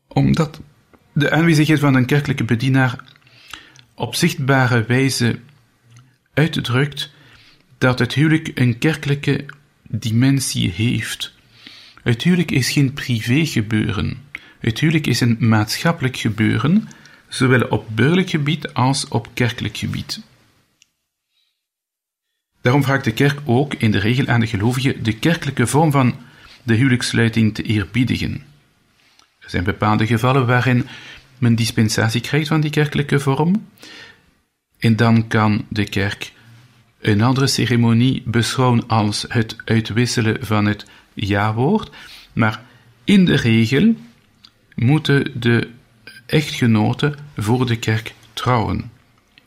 Omdat 0.07 0.61
de 1.13 1.31
aanwezigheid 1.31 1.79
van 1.79 1.95
een 1.95 2.05
kerkelijke 2.05 2.43
bedienaar 2.43 3.03
op 3.93 4.15
zichtbare 4.15 4.83
wijze 4.85 5.39
uitdrukt 6.33 7.11
dat 7.77 7.99
het 7.99 8.13
huwelijk 8.13 8.51
een 8.53 8.77
kerkelijke 8.77 9.45
dimensie 9.83 10.71
heeft. 10.71 11.33
Het 12.03 12.23
huwelijk 12.23 12.51
is 12.51 12.69
geen 12.69 12.93
privégebeuren. 12.93 14.17
Het 14.59 14.79
huwelijk 14.79 15.07
is 15.07 15.19
een 15.19 15.37
maatschappelijk 15.39 16.17
gebeuren 16.17 16.87
zowel 17.29 17.61
op 17.61 17.85
burgerlijk 17.95 18.29
gebied 18.29 18.73
als 18.73 19.07
op 19.07 19.27
kerkelijk 19.33 19.77
gebied. 19.77 20.21
Daarom 22.61 22.83
vraagt 22.83 23.03
de 23.03 23.13
kerk 23.13 23.39
ook 23.45 23.73
in 23.73 23.91
de 23.91 23.99
regel 23.99 24.27
aan 24.27 24.39
de 24.39 24.47
gelovigen 24.47 25.03
de 25.03 25.13
kerkelijke 25.13 25.67
vorm 25.67 25.91
van 25.91 26.15
de 26.63 26.73
huwelijkssluiting 26.73 27.55
te 27.55 27.63
eerbiedigen. 27.63 28.43
Er 29.39 29.49
zijn 29.49 29.63
bepaalde 29.63 30.07
gevallen 30.07 30.45
waarin 30.45 30.87
men 31.37 31.55
dispensatie 31.55 32.21
krijgt 32.21 32.47
van 32.47 32.61
die 32.61 32.71
kerkelijke 32.71 33.19
vorm, 33.19 33.67
en 34.79 34.95
dan 34.95 35.27
kan 35.27 35.65
de 35.69 35.83
kerk 35.83 36.31
een 36.99 37.21
andere 37.21 37.47
ceremonie 37.47 38.23
beschouwen 38.25 38.87
als 38.87 39.25
het 39.27 39.55
uitwisselen 39.65 40.45
van 40.45 40.65
het 40.65 40.85
ja-woord, 41.13 41.95
maar 42.33 42.61
in 43.03 43.25
de 43.25 43.35
regel 43.35 43.95
moeten 44.75 45.39
de 45.39 45.69
echtgenoten 46.29 47.15
voor 47.37 47.65
de 47.65 47.75
kerk 47.75 48.13
trouwen. 48.33 48.91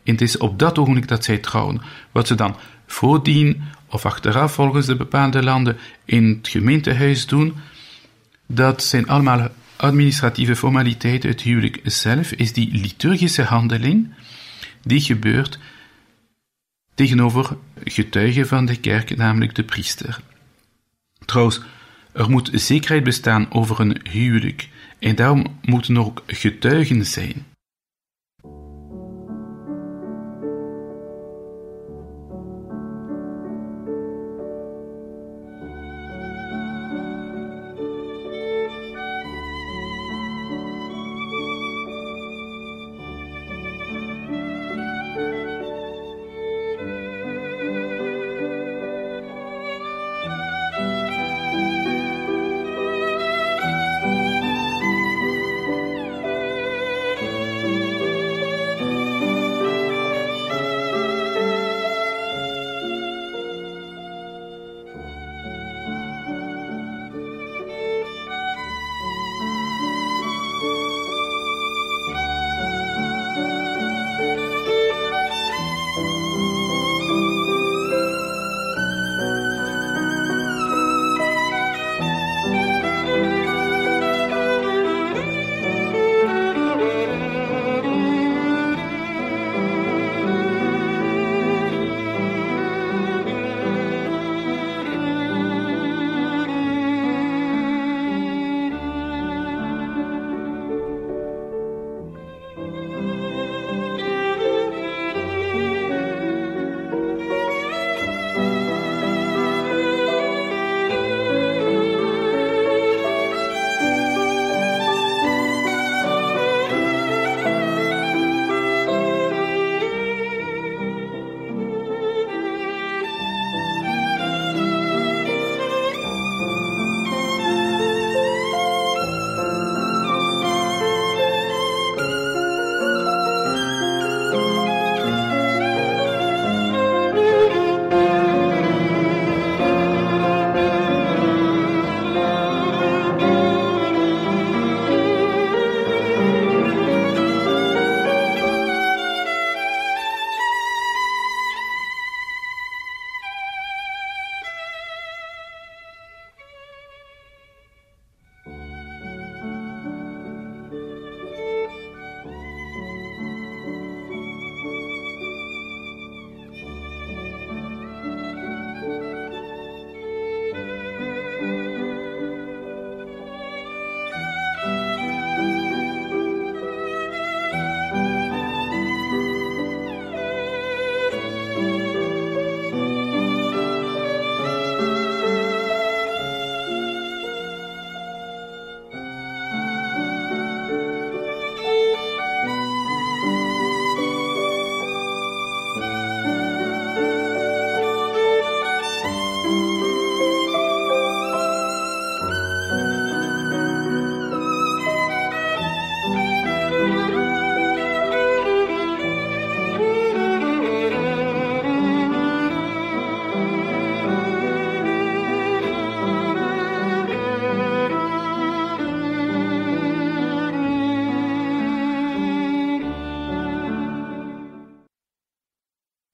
En 0.02 0.12
het 0.12 0.20
is 0.20 0.36
op 0.36 0.58
dat 0.58 0.78
ogenblik 0.78 1.08
dat 1.08 1.24
zij 1.24 1.38
trouwen. 1.38 1.80
Wat 2.12 2.26
ze 2.26 2.34
dan 2.34 2.56
voordien 2.86 3.62
of 3.86 4.06
achteraf 4.06 4.52
volgens 4.52 4.86
de 4.86 4.96
bepaalde 4.96 5.42
landen 5.42 5.76
in 6.04 6.28
het 6.28 6.48
gemeentehuis 6.48 7.26
doen, 7.26 7.54
dat 8.46 8.82
zijn 8.82 9.08
allemaal 9.08 9.48
administratieve 9.76 10.56
formaliteiten. 10.56 11.30
Het 11.30 11.40
huwelijk 11.40 11.80
zelf 11.84 12.32
is 12.32 12.52
die 12.52 12.68
liturgische 12.72 13.42
handeling 13.42 14.14
die 14.82 15.00
gebeurt 15.00 15.58
tegenover 16.94 17.56
getuigen 17.84 18.46
van 18.46 18.64
de 18.66 18.76
kerk, 18.76 19.16
namelijk 19.16 19.54
de 19.54 19.64
priester. 19.64 20.20
Trouwens, 21.24 21.60
er 22.12 22.30
moet 22.30 22.50
zekerheid 22.52 23.04
bestaan 23.04 23.52
over 23.52 23.80
een 23.80 24.00
huwelijk 24.10 24.68
en 24.98 25.14
daarom 25.14 25.58
moeten 25.62 25.96
er 25.96 26.04
ook 26.04 26.22
getuigen 26.26 27.06
zijn. 27.06 27.46